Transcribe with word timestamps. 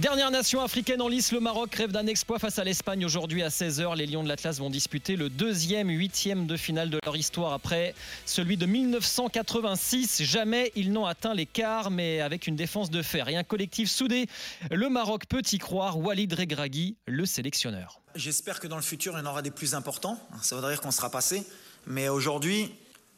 Dernière 0.00 0.30
nation 0.30 0.62
africaine 0.62 1.02
en 1.02 1.08
lice, 1.08 1.30
le 1.30 1.40
Maroc 1.40 1.74
rêve 1.74 1.92
d'un 1.92 2.06
exploit 2.06 2.38
face 2.38 2.58
à 2.58 2.64
l'Espagne 2.64 3.04
aujourd'hui 3.04 3.42
à 3.42 3.48
16h. 3.48 3.94
Les 3.98 4.06
Lions 4.06 4.22
de 4.22 4.28
l'Atlas 4.28 4.58
vont 4.58 4.70
disputer 4.70 5.14
le 5.14 5.28
deuxième 5.28 5.90
huitième 5.90 6.46
de 6.46 6.56
finale 6.56 6.88
de 6.88 6.98
leur 7.04 7.18
histoire 7.18 7.52
après 7.52 7.94
celui 8.24 8.56
de 8.56 8.64
1986. 8.64 10.22
Jamais 10.22 10.72
ils 10.74 10.90
n'ont 10.90 11.04
atteint 11.04 11.34
les 11.34 11.44
quarts, 11.44 11.90
mais 11.90 12.22
avec 12.22 12.46
une 12.46 12.56
défense 12.56 12.88
de 12.88 13.02
fer 13.02 13.28
et 13.28 13.36
un 13.36 13.44
collectif 13.44 13.90
soudé. 13.90 14.26
Le 14.70 14.88
Maroc 14.88 15.26
peut 15.28 15.42
y 15.52 15.58
croire. 15.58 15.98
Walid 15.98 16.32
Regragui, 16.32 16.96
le 17.06 17.26
sélectionneur. 17.26 18.00
J'espère 18.14 18.58
que 18.58 18.68
dans 18.68 18.76
le 18.76 18.82
futur, 18.82 19.12
il 19.12 19.18
y 19.18 19.22
en 19.22 19.26
aura 19.26 19.42
des 19.42 19.50
plus 19.50 19.74
importants. 19.74 20.18
Ça 20.40 20.56
voudrait 20.56 20.72
dire 20.72 20.80
qu'on 20.80 20.92
sera 20.92 21.10
passé. 21.10 21.44
Mais 21.86 22.08
aujourd'hui, 22.08 22.70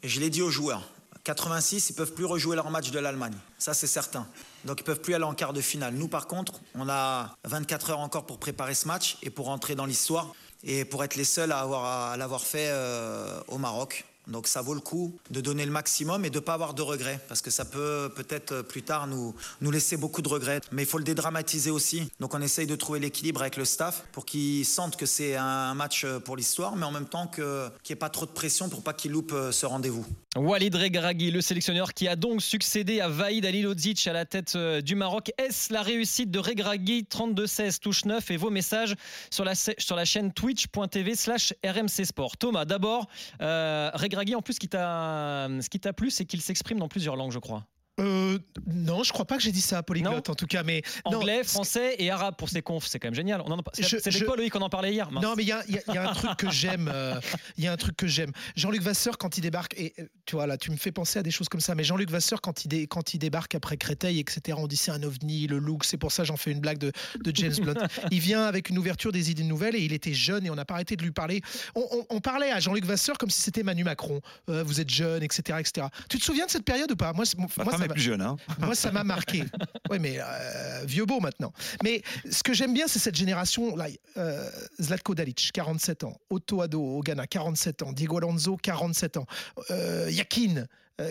je 0.03 0.19
l'ai 0.19 0.31
dit 0.31 0.43
aux 0.43 0.51
joueurs, 0.51 0.91
86, 1.25 1.91
ils 1.91 1.95
peuvent 1.95 2.13
plus 2.13 2.25
rejouer 2.25 2.57
leur 2.57 2.71
match 2.71 2.91
de 2.91 2.99
l'Allemagne. 2.99 3.37
Ça, 3.59 3.75
c'est 3.75 3.87
certain. 3.87 4.27
Donc, 4.65 4.81
ils 4.81 4.85
peuvent 4.85 5.01
plus 5.01 5.15
aller 5.15 5.25
en 5.25 5.35
quart 5.35 5.53
de 5.53 5.61
finale. 5.61 5.95
Nous, 5.95 6.09
par 6.09 6.27
contre, 6.27 6.61
on 6.75 6.89
a 6.89 7.37
24 7.45 7.91
heures 7.91 8.01
encore 8.01 8.27
pour 8.27 8.39
préparer 8.39 8.75
ce 8.75 8.89
match 8.89 9.19
et 9.23 9.31
pour 9.31 9.49
entrer 9.49 9.75
dans 9.75 9.87
l'histoire 9.87 10.35
et 10.65 10.85
pour 10.85 11.05
être 11.05 11.15
les 11.15 11.25
seuls 11.25 11.53
à, 11.53 11.61
avoir, 11.61 12.11
à 12.13 12.17
l'avoir 12.17 12.43
fait 12.43 12.69
euh, 12.71 13.41
au 13.49 13.59
Maroc. 13.59 14.05
Donc 14.29 14.47
ça 14.47 14.63
vaut 14.63 14.75
le 14.75 14.81
coup 14.81 15.17
de 15.31 15.41
donner 15.41 15.65
le 15.65 15.73
maximum 15.73 16.25
et 16.25 16.31
de 16.31 16.37
ne 16.37 16.41
pas 16.41 16.55
avoir 16.55 16.75
de 16.75 16.83
regrets, 16.83 17.21
parce 17.29 17.43
que 17.43 17.51
ça 17.51 17.65
peut 17.65 18.11
peut-être 18.15 18.53
euh, 18.53 18.63
plus 18.63 18.83
tard 18.83 19.07
nous, 19.07 19.35
nous 19.61 19.71
laisser 19.71 19.97
beaucoup 19.97 20.23
de 20.23 20.29
regrets. 20.29 20.61
Mais 20.71 20.83
il 20.83 20.89
faut 20.89 20.99
le 20.99 21.05
dédramatiser 21.05 21.71
aussi. 21.71 22.09
Donc 22.21 22.35
on 22.35 22.41
essaye 22.41 22.67
de 22.67 22.77
trouver 22.77 23.01
l'équilibre 23.01 23.41
avec 23.41 23.57
le 23.57 23.65
staff 23.65 24.05
pour 24.13 24.25
qu'ils 24.25 24.65
sentent 24.65 24.97
que 24.97 25.07
c'est 25.07 25.37
un 25.37 25.75
match 25.75 26.05
euh, 26.05 26.21
pour 26.21 26.37
l'histoire, 26.37 26.77
mais 26.77 26.87
en 26.87 26.93
même 26.93 27.07
temps 27.07 27.27
qu'il 27.27 27.45
n'y 27.45 27.93
ait 27.93 27.97
pas 27.97 28.11
trop 28.11 28.27
de 28.27 28.31
pression 28.31 28.69
pour 28.69 28.83
pas 28.83 28.93
qu'ils 28.93 29.13
loupent 29.13 29.33
euh, 29.33 29.53
ce 29.53 29.67
rendez-vous. 29.67 30.07
Walid 30.37 30.75
Regragui, 30.75 31.31
le 31.31 31.43
sélectionneur 31.43 31.93
qui 31.93 32.09
a 32.09 32.17
donc 32.17 32.41
succédé 32.41 33.01
à 33.01 33.09
Vaïd 33.09 33.45
Alilodzic 33.45 34.07
à 34.07 34.15
la 34.15 34.25
tête 34.25 34.57
du 34.57 34.95
Maroc. 34.95 35.31
Est-ce 35.37 35.71
la 35.73 35.83
réussite 35.83 36.31
de 36.31 36.39
Regragui? 36.39 37.03
32-16 37.03 37.81
touche 37.81 38.07
9 38.07 38.31
et 38.31 38.37
vos 38.39 38.49
messages 38.49 38.95
sur 39.31 39.45
la, 39.45 39.55
sur 39.55 39.95
la 39.95 40.07
chaîne 40.07 40.33
twitch.tv 40.33 41.15
slash 41.17 41.53
RMC 41.63 42.07
Sport. 42.07 42.39
Thomas, 42.39 42.65
d'abord, 42.65 43.09
euh, 43.43 43.91
en 44.35 44.43
plus, 44.43 44.55
ce 44.55 44.61
qui 44.61 44.69
t'a 44.69 45.93
plu, 45.93 46.11
c'est 46.11 46.25
qu'il 46.25 46.41
s'exprime 46.41 46.79
dans 46.79 46.89
plusieurs 46.89 47.17
langues, 47.17 47.33
je 47.33 47.39
crois. 47.39 47.67
Euh, 48.01 48.39
non, 48.67 49.03
je 49.03 49.13
crois 49.13 49.27
pas 49.27 49.37
que 49.37 49.43
j'ai 49.43 49.53
dit 49.53 49.61
ça 49.61 49.79
à 49.79 49.83
Polyglotte 49.83 50.31
en 50.31 50.35
tout 50.35 50.47
cas, 50.47 50.63
mais 50.63 50.83
anglais, 51.05 51.45
français 51.45 51.97
et 51.99 52.11
arabe 52.11 52.37
pour 52.39 52.49
ses 52.49 52.63
confs, 52.63 52.87
c'est 52.87 52.99
quand 52.99 53.09
même 53.09 53.15
génial. 53.15 53.43
C'est 53.75 54.25
quoi 54.25 54.37
Loïc 54.37 54.53
qu'on 54.53 54.63
en 54.63 54.71
parlait 54.71 54.93
hier 54.93 55.11
Non, 55.11 55.35
mais 55.37 55.43
il 55.43 55.49
y, 55.49 55.53
a, 55.53 56.11
un 56.11 56.15
truc 56.15 56.37
que 56.39 56.51
j'aime. 56.51 56.91
Euh, 56.93 57.21
il 57.59 57.65
y 57.65 57.67
a 57.67 57.73
un 57.73 57.77
truc 57.77 57.97
que 57.97 58.07
j'aime. 58.07 58.33
Jean-Luc 58.57 58.83
Vasseur 58.83 59.19
quand 59.19 59.37
il 59.37 59.43
débarque 59.43 59.75
et 59.79 59.93
euh, 59.99 60.07
tu 60.25 60.37
vois 60.37 60.47
là, 60.47 60.57
tu 60.57 60.71
me 60.71 60.77
fais 60.77 60.91
penser 60.91 61.19
à 61.19 61.23
des 61.23 61.31
choses 61.31 61.51
comme 61.51 61.61
ça. 61.61 61.75
Mais 61.75 61.85
Jean-Luc 61.85 62.11
Vasseur 62.11 62.41
quand 62.41 62.65
il 62.65 62.89
quand 62.89 63.13
il 63.13 63.19
débarque 63.19 63.55
après 63.55 63.77
Créteil, 63.77 64.19
etc. 64.19 64.57
On 64.59 64.67
dit 64.67 64.77
c'est 64.77 64.91
un 64.91 65.03
ovni, 65.03 65.47
le 65.47 65.59
look. 65.59 65.85
C'est 65.85 65.99
pour 65.99 66.13
ça 66.13 66.25
j'en 66.25 66.39
fais 66.39 66.51
une 66.51 66.61
blague 66.61 66.79
de, 66.79 66.93
James 67.35 67.55
Blunt. 67.61 67.75
il 68.11 68.21
vient 68.21 68.45
avec 68.45 68.71
une 68.71 68.79
ouverture 68.79 69.13
des 69.13 69.31
idées 69.31 69.45
nouvelles 69.45 69.77
et 69.77 69.81
il 69.81 69.93
était 69.93 70.15
jeune 70.15 70.47
et 70.47 70.51
on 70.51 70.55
n'a 70.55 70.65
pas 70.65 70.75
arrêté 70.75 70.97
de 70.97 71.03
lui 71.03 71.13
parler. 71.13 71.43
On, 71.75 72.21
parlait 72.21 72.53
à 72.53 72.61
Jean-Luc 72.61 72.85
Vasseur 72.85 73.19
comme 73.19 73.31
si 73.31 73.43
c'était 73.43 73.65
Manu 73.65 73.85
Macron. 73.85 74.21
vous 74.47 74.81
êtes 74.81 74.89
jeune, 74.89 75.23
etc., 75.23 75.59
etc. 75.59 75.89
Tu 76.09 76.19
te 76.19 76.25
souviens 76.25 76.47
de 76.47 76.51
cette 76.51 76.65
période 76.65 76.91
ou 76.93 76.97
pas? 76.97 77.13
Moi, 77.13 77.25
moi, 77.37 77.49
plus 77.89 78.01
jeune. 78.01 78.23
Hein 78.23 78.37
moi, 78.61 78.75
ça 78.75 78.91
m'a 78.91 79.05
marqué. 79.05 79.45
Oui, 79.91 79.99
mais 80.01 80.19
euh, 80.19 80.85
vieux 80.85 81.05
beau 81.05 81.21
maintenant. 81.21 81.53
Mais 81.83 82.03
ce 82.31 82.43
que 82.43 82.53
j'aime 82.53 82.75
bien, 82.75 82.87
c'est 82.87 82.99
cette 82.99 83.15
génération. 83.15 83.77
Là, 83.77 83.87
euh, 84.17 84.51
Zlatko 84.81 85.15
Dalic, 85.15 85.51
47 85.53 86.05
ans. 86.05 86.17
Otto 86.31 86.63
Ado 86.63 86.83
au 86.83 87.01
Ghana, 87.01 87.27
47 87.27 87.83
ans. 87.83 87.93
Diego 87.93 88.19
Alonso, 88.19 88.57
47 88.57 89.17
ans. 89.17 89.27
Euh, 89.71 90.09
Yakin, 90.11 90.67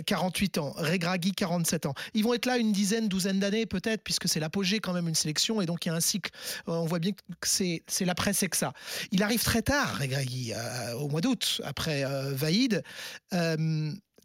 48 0.06 0.58
ans, 0.60 0.74
Regragui 0.78 1.34
47 1.34 1.86
ans. 1.86 1.94
Ils 2.14 2.24
vont 2.24 2.34
être 2.34 2.46
là 2.46 2.58
une 2.58 2.72
dizaine, 2.72 3.10
douzaine 3.10 3.40
d'années 3.40 3.66
peut-être, 3.66 4.04
puisque 4.04 4.30
c'est 4.30 4.40
l'apogée 4.40 4.80
quand 4.80 4.94
même 4.94 5.10
une 5.10 5.16
sélection 5.16 5.60
et 5.60 5.66
donc 5.66 5.86
il 5.86 5.90
y 5.90 5.92
a 5.92 5.96
un 5.96 6.00
cycle. 6.00 6.32
on 6.68 6.86
voit 6.86 7.00
bien 7.00 7.12
que 7.12 7.48
c'est, 7.48 7.84
c'est 7.88 8.06
l'après 8.06 8.32
c'est 8.32 8.48
que 8.48 8.56
ça. 8.56 8.74
Il 9.12 9.22
arrive 9.22 9.44
très 9.44 9.64
tard, 9.64 9.98
Regragui, 10.00 10.54
au 10.98 11.10
mois 11.10 11.20
d'août, 11.20 11.62
après 11.66 12.06
Vaïd 12.32 12.84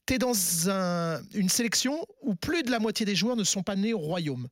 tu 0.07 0.15
es 0.15 0.19
dans 0.19 0.33
une 1.35 1.49
sélection 1.49 2.07
où 2.23 2.35
plus 2.35 2.63
de 2.63 2.71
la 2.71 2.79
moitié 2.79 3.05
des 3.05 3.15
joueurs 3.15 3.37
ne 3.37 3.45
sont 3.45 3.63
pas 3.63 3.77
nés 3.77 3.93
au 3.93 3.99
royaume. 3.99 4.49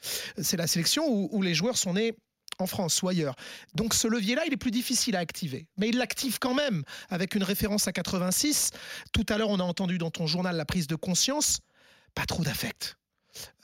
C'est 0.00 0.56
la 0.56 0.66
sélection 0.66 1.04
où, 1.08 1.42
les 1.42 1.54
joueurs 1.54 1.76
sont 1.76 1.94
nés 1.94 2.14
en 2.58 2.66
France 2.66 3.02
ou 3.02 3.08
ailleurs. 3.08 3.36
Donc 3.74 3.94
ce 3.94 4.08
levier-là, 4.08 4.42
il 4.46 4.52
est 4.52 4.58
plus 4.58 4.70
difficile 4.70 5.16
à 5.16 5.20
activer. 5.20 5.66
Mais 5.76 5.88
il 5.88 5.98
l'active 5.98 6.38
quand 6.40 6.54
même 6.54 6.82
avec 7.08 7.34
une 7.34 7.42
référence 7.44 7.86
à 7.88 7.92
86. 7.92 8.70
Tout 9.12 9.26
à 9.28 9.38
l'heure, 9.38 9.50
on 9.50 9.60
a 9.60 9.64
entendu 9.64 9.98
dans 9.98 10.10
ton 10.10 10.26
journal 10.26 10.56
la 10.56 10.64
prise 10.64 10.86
de 10.86 10.96
conscience. 10.96 11.60
Pas 12.14 12.26
trop 12.26 12.42
d'affect. 12.42 12.96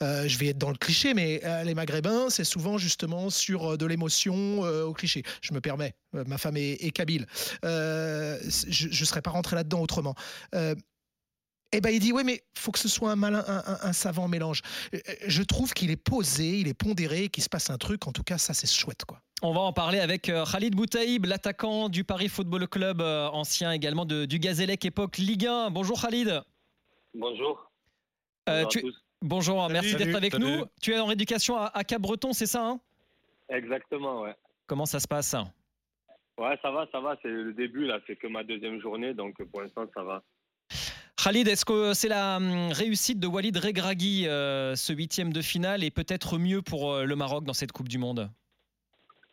Euh, 0.01 0.27
je 0.27 0.37
vais 0.37 0.47
être 0.47 0.57
dans 0.57 0.69
le 0.69 0.77
cliché, 0.77 1.13
mais 1.13 1.41
euh, 1.43 1.63
les 1.63 1.75
Maghrébins, 1.75 2.29
c'est 2.29 2.43
souvent 2.43 2.77
justement 2.77 3.29
sur 3.29 3.73
euh, 3.73 3.77
de 3.77 3.85
l'émotion 3.85 4.59
au 4.61 4.93
cliché. 4.93 5.23
Je 5.41 5.53
me 5.53 5.59
permets, 5.59 5.95
ma 6.13 6.37
femme 6.37 6.55
est, 6.57 6.91
kabyle. 6.91 7.25
je 7.63 8.87
ne 8.87 9.05
serais 9.05 9.21
pas 9.21 9.31
rentré 9.31 9.55
là-dedans 9.55 9.81
autrement. 9.81 10.15
Eh 11.71 11.81
ben, 11.81 11.89
il 11.89 11.99
dit, 11.99 12.13
oui, 12.13 12.23
mais 12.25 12.41
faut 12.57 12.71
que 12.71 12.79
ce 12.79 12.87
soit 12.87 13.11
un 13.11 13.15
malin, 13.15 13.43
un, 13.47 13.93
savant 13.93 14.27
mélange. 14.27 14.61
Euh, 14.93 14.99
je 15.27 15.43
trouve 15.43 15.73
qu'il 15.73 15.91
est 15.91 16.01
posé, 16.01 16.59
il 16.59 16.67
est 16.67 16.73
pondéré, 16.73 17.27
qu'il 17.29 17.43
se 17.43 17.49
passe 17.49 17.69
un 17.69 17.77
truc. 17.77 18.07
En 18.07 18.11
tout 18.11 18.23
cas, 18.23 18.37
ça, 18.37 18.53
c'est 18.53 18.71
chouette, 18.71 19.03
quoi. 19.05 19.19
On 19.41 19.53
va 19.53 19.61
en 19.61 19.73
parler 19.73 19.99
avec 19.99 20.29
euh, 20.29 20.45
Khalid 20.45 20.75
Boutaïb, 20.75 21.25
l'attaquant 21.25 21.89
du 21.89 22.03
Paris 22.03 22.29
Football 22.29 22.67
Club, 22.67 23.01
euh, 23.01 23.27
ancien 23.27 23.71
également 23.71 24.05
de, 24.05 24.25
du 24.25 24.39
Gazélec 24.39 24.85
époque 24.85 25.17
Ligue 25.17 25.47
1. 25.47 25.71
Bonjour 25.71 26.01
Khalid. 26.01 26.41
Bonjour. 27.13 27.69
Bonjour, 28.47 28.69
tu... 28.69 28.85
Bonjour 29.21 29.69
merci 29.69 29.95
d'être 29.95 30.15
avec 30.15 30.37
nous. 30.37 30.65
Tu 30.81 30.93
es 30.93 30.99
en 30.99 31.07
rééducation 31.07 31.57
à, 31.57 31.83
Cap-Breton, 31.83 32.31
c'est 32.31 32.45
ça 32.45 32.65
hein? 32.65 32.79
Exactement, 33.49 34.21
ouais. 34.21 34.35
Comment 34.67 34.85
ça 34.85 34.99
se 34.99 35.07
passe? 35.07 35.35
Ouais, 36.37 36.57
ça 36.61 36.71
va, 36.71 36.87
ça 36.91 36.99
va. 36.99 37.17
C'est 37.21 37.29
le 37.29 37.53
début, 37.53 37.85
là. 37.85 37.99
C'est 38.07 38.15
que 38.15 38.27
ma 38.27 38.43
deuxième 38.43 38.79
journée, 38.81 39.13
donc 39.13 39.41
pour 39.51 39.61
l'instant, 39.61 39.85
ça 39.93 40.03
va. 40.03 40.23
Khalid, 41.25 41.47
est-ce 41.47 41.65
que 41.65 41.95
c'est 41.95 42.07
la 42.07 42.37
hum, 42.37 42.71
réussite 42.71 43.19
de 43.19 43.25
Walid 43.25 43.57
Regragui, 43.57 44.27
euh, 44.27 44.75
ce 44.75 44.93
huitième 44.93 45.33
de 45.33 45.41
finale, 45.41 45.83
et 45.83 45.89
peut-être 45.89 46.37
mieux 46.37 46.61
pour 46.61 46.93
euh, 46.93 47.05
le 47.05 47.15
Maroc 47.15 47.45
dans 47.45 47.53
cette 47.53 47.71
Coupe 47.71 47.89
du 47.89 47.97
Monde? 47.97 48.29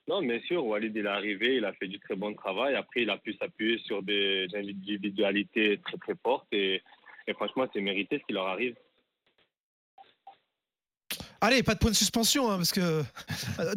Non, 0.08 0.22
bien 0.22 0.40
sûr. 0.40 0.64
Walid, 0.64 0.96
il 0.96 1.04
est 1.04 1.08
arrivé, 1.10 1.56
il 1.56 1.66
a 1.66 1.74
fait 1.74 1.88
du 1.88 2.00
très 2.00 2.16
bon 2.16 2.32
travail. 2.32 2.76
Après, 2.76 3.02
il 3.02 3.10
a 3.10 3.18
pu 3.18 3.34
s'appuyer 3.34 3.76
sur 3.84 4.02
des 4.02 4.46
individualités 4.54 5.82
très, 5.84 5.98
très 5.98 6.14
fortes. 6.22 6.46
Et, 6.52 6.80
franchement, 7.34 7.66
c'est 7.74 7.82
mérité 7.82 8.20
ce 8.20 8.24
qui 8.24 8.32
leur 8.32 8.46
arrive. 8.46 8.74
Allez, 11.42 11.62
pas 11.62 11.74
de 11.74 11.78
point 11.78 11.90
de 11.90 11.96
suspension, 11.96 12.50
hein, 12.50 12.56
parce 12.56 12.72
que. 12.72 13.02
Euh, 13.60 13.74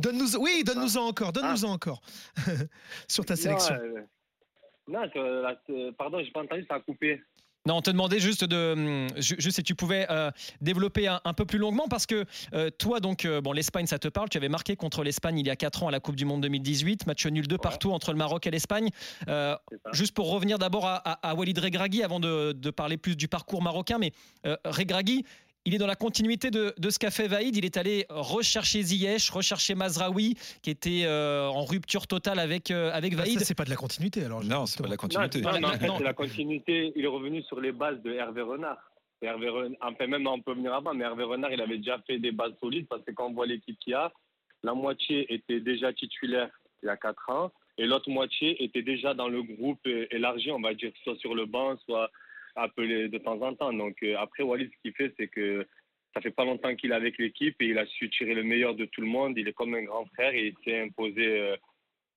donne-nous, 0.00 0.36
oui, 0.36 0.64
donne-nous 0.66 0.96
en 0.96 1.06
encore, 1.06 1.32
donne-nous 1.32 1.64
en 1.64 1.70
ah. 1.70 1.74
encore 1.74 2.02
sur 3.06 3.24
ta 3.24 3.36
sélection. 3.36 3.76
Non, 4.88 5.02
non 5.14 5.92
pardon, 5.96 6.24
j'ai 6.24 6.32
pas 6.32 6.42
entendu, 6.42 6.66
ça 6.68 6.74
a 6.74 6.80
coupé. 6.80 7.22
Non, 7.64 7.76
on 7.76 7.82
te 7.82 7.90
demandait 7.90 8.18
juste 8.18 8.44
de, 8.44 8.72
hum, 8.72 9.08
juste 9.16 9.56
si 9.56 9.62
tu 9.62 9.76
pouvais 9.76 10.06
euh, 10.10 10.30
développer 10.60 11.06
un, 11.06 11.32
peu 11.32 11.44
plus 11.44 11.58
longuement 11.58 11.86
parce 11.88 12.06
que 12.06 12.24
euh, 12.54 12.70
toi, 12.70 12.98
donc, 12.98 13.24
euh, 13.24 13.40
bon, 13.40 13.52
l'Espagne, 13.52 13.86
ça 13.86 14.00
te 14.00 14.08
parle. 14.08 14.28
Tu 14.28 14.36
avais 14.36 14.48
marqué 14.48 14.74
contre 14.74 15.04
l'Espagne 15.04 15.38
il 15.38 15.46
y 15.46 15.50
a 15.50 15.56
4 15.56 15.84
ans 15.84 15.88
à 15.88 15.90
la 15.92 16.00
Coupe 16.00 16.16
du 16.16 16.24
Monde 16.24 16.40
2018, 16.42 17.06
match 17.06 17.24
nul 17.26 17.46
de 17.46 17.56
partout 17.56 17.92
entre 17.92 18.10
le 18.10 18.18
Maroc 18.18 18.46
et 18.46 18.50
l'Espagne. 18.50 18.90
juste 19.92 20.14
pour 20.14 20.30
revenir 20.30 20.58
d'abord 20.58 20.86
à, 20.86 21.34
Walid 21.34 21.58
Regragui 21.58 22.02
avant 22.02 22.20
de, 22.20 22.52
de, 22.52 22.70
parler 22.70 22.96
plus 22.96 23.16
du 23.16 23.28
parcours 23.28 23.62
marocain, 23.62 23.98
mais 23.98 24.12
Regragui, 24.64 25.24
il 25.64 25.74
est 25.74 25.78
dans 25.78 25.86
la 25.86 25.96
continuité 25.96 26.50
de, 26.50 26.74
ce 26.88 26.98
qu'a 26.98 27.10
fait 27.10 27.28
Vaïd. 27.28 27.56
Il 27.56 27.64
est 27.64 27.76
allé 27.76 28.06
rechercher 28.08 28.82
Ziyech, 28.82 29.30
rechercher 29.30 29.74
Mazraoui, 29.74 30.36
qui 30.62 30.70
était 30.70 31.02
euh, 31.04 31.46
en 31.46 31.64
rupture 31.64 32.06
totale 32.06 32.38
avec, 32.38 32.70
euh, 32.70 32.90
avec 32.92 33.14
bah, 33.14 33.22
Vaïd. 33.22 33.38
ça, 33.38 33.44
c'est 33.44 33.54
pas 33.54 33.64
de 33.64 33.70
la 33.70 33.76
continuité 33.76 34.24
alors. 34.24 34.42
Non, 34.44 34.66
c'est 34.66 34.78
pas 34.78 34.86
de 34.86 34.90
la 34.90 34.96
continuité. 34.96 35.40
Non, 35.40 35.98
la 35.98 36.14
continuité. 36.14 36.92
Il 36.96 37.04
est 37.04 37.08
revenu 37.08 37.42
sur 37.42 37.60
les 37.60 37.72
bases 37.72 38.00
de 38.02 38.12
Hervé 38.12 38.42
Renard. 38.42 38.78
Hervé 39.20 39.48
Renard, 39.48 39.78
enfin, 39.82 40.06
même 40.08 40.26
on 40.26 40.40
peut 40.40 40.54
venir 40.54 40.74
avant, 40.74 40.94
mais 40.94 41.04
Hervé 41.04 41.22
Renard, 41.22 41.52
il 41.52 41.60
avait 41.60 41.78
déjà 41.78 41.98
fait 42.06 42.18
des 42.18 42.32
bases 42.32 42.54
solides 42.60 42.88
parce 42.88 43.04
que 43.04 43.12
quand 43.12 43.28
on 43.28 43.32
voit 43.32 43.46
l'équipe 43.46 43.78
qu'il 43.78 43.92
y 43.92 43.94
a, 43.94 44.12
la 44.64 44.74
moitié 44.74 45.32
était 45.32 45.60
déjà 45.60 45.92
titulaire 45.92 46.50
il 46.82 46.86
y 46.86 46.88
a 46.88 46.96
4 46.96 47.30
ans 47.30 47.52
et 47.78 47.86
l'autre 47.86 48.10
moitié 48.10 48.62
était 48.64 48.82
déjà 48.82 49.14
dans 49.14 49.28
le 49.28 49.42
groupe 49.42 49.86
élargi, 50.10 50.50
on 50.50 50.60
va 50.60 50.74
dire, 50.74 50.90
soit 51.04 51.16
sur 51.18 51.36
le 51.36 51.46
banc, 51.46 51.76
soit 51.84 52.10
appeler 52.54 53.08
de 53.08 53.18
temps 53.18 53.40
en 53.42 53.54
temps. 53.54 53.72
Donc 53.72 53.96
euh, 54.02 54.16
après, 54.18 54.42
Walid, 54.42 54.70
ce 54.70 54.82
qu'il 54.82 54.94
fait, 54.94 55.12
c'est 55.18 55.28
que 55.28 55.66
ça 56.14 56.20
fait 56.20 56.30
pas 56.30 56.44
longtemps 56.44 56.74
qu'il 56.76 56.92
est 56.92 56.94
avec 56.94 57.18
l'équipe 57.18 57.56
et 57.60 57.66
il 57.66 57.78
a 57.78 57.86
su 57.86 58.10
tirer 58.10 58.34
le 58.34 58.42
meilleur 58.42 58.74
de 58.74 58.84
tout 58.86 59.00
le 59.00 59.06
monde. 59.06 59.36
Il 59.36 59.48
est 59.48 59.52
comme 59.52 59.74
un 59.74 59.82
grand 59.82 60.04
frère 60.14 60.34
et 60.34 60.48
il 60.48 60.54
s'est 60.64 60.80
imposé 60.80 61.26
euh, 61.26 61.56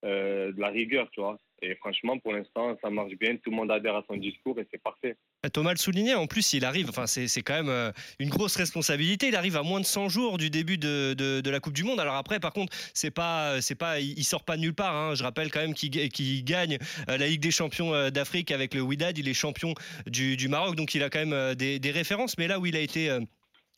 euh, 0.03 0.51
de 0.51 0.59
la 0.59 0.69
rigueur, 0.69 1.09
tu 1.11 1.21
vois. 1.21 1.37
Et 1.61 1.75
franchement, 1.75 2.19
pour 2.19 2.33
l'instant, 2.33 2.77
ça 2.81 2.89
marche 2.89 3.13
bien. 3.13 3.37
Tout 3.37 3.51
le 3.51 3.55
monde 3.55 3.71
adhère 3.71 3.95
à 3.95 4.03
son 4.07 4.17
discours 4.17 4.59
et 4.59 4.67
c'est 4.71 4.81
parfait. 4.81 5.15
Thomas 5.49 5.71
le 5.71 5.77
soulignait, 5.77 6.13
en 6.15 6.27
plus, 6.27 6.53
il 6.53 6.65
arrive, 6.65 6.89
enfin, 6.89 7.07
c'est 7.07 7.41
quand 7.41 7.63
même 7.63 7.93
une 8.19 8.29
grosse 8.29 8.55
responsabilité. 8.55 9.27
Il 9.27 9.35
arrive 9.35 9.57
à 9.57 9.63
moins 9.63 9.79
de 9.79 9.85
100 9.85 10.09
jours 10.09 10.37
du 10.37 10.49
début 10.49 10.77
de, 10.77 11.13
de, 11.13 11.49
la 11.49 11.59
Coupe 11.59 11.73
du 11.73 11.83
Monde. 11.83 11.99
Alors 11.99 12.15
après, 12.15 12.39
par 12.39 12.53
contre, 12.53 12.75
c'est 12.93 13.11
pas, 13.11 13.61
c'est 13.61 13.75
pas, 13.75 13.99
il 13.99 14.23
sort 14.23 14.43
pas 14.43 14.57
nulle 14.57 14.73
part. 14.73 14.95
Hein. 14.95 15.15
Je 15.15 15.23
rappelle 15.23 15.51
quand 15.51 15.61
même 15.61 15.73
qu'il 15.73 16.43
gagne 16.43 16.77
la 17.07 17.27
Ligue 17.27 17.41
des 17.41 17.51
Champions 17.51 18.09
d'Afrique 18.09 18.51
avec 18.51 18.73
le 18.73 18.81
Wydad. 18.81 19.17
Il 19.17 19.27
est 19.27 19.33
champion 19.33 19.73
du, 20.07 20.37
du, 20.37 20.47
Maroc, 20.47 20.75
donc 20.75 20.95
il 20.95 21.03
a 21.03 21.09
quand 21.09 21.25
même 21.25 21.55
des, 21.55 21.79
des 21.79 21.91
références. 21.91 22.37
Mais 22.37 22.47
là 22.47 22.59
où 22.59 22.65
il 22.65 22.75
a 22.75 22.81
été 22.81 23.19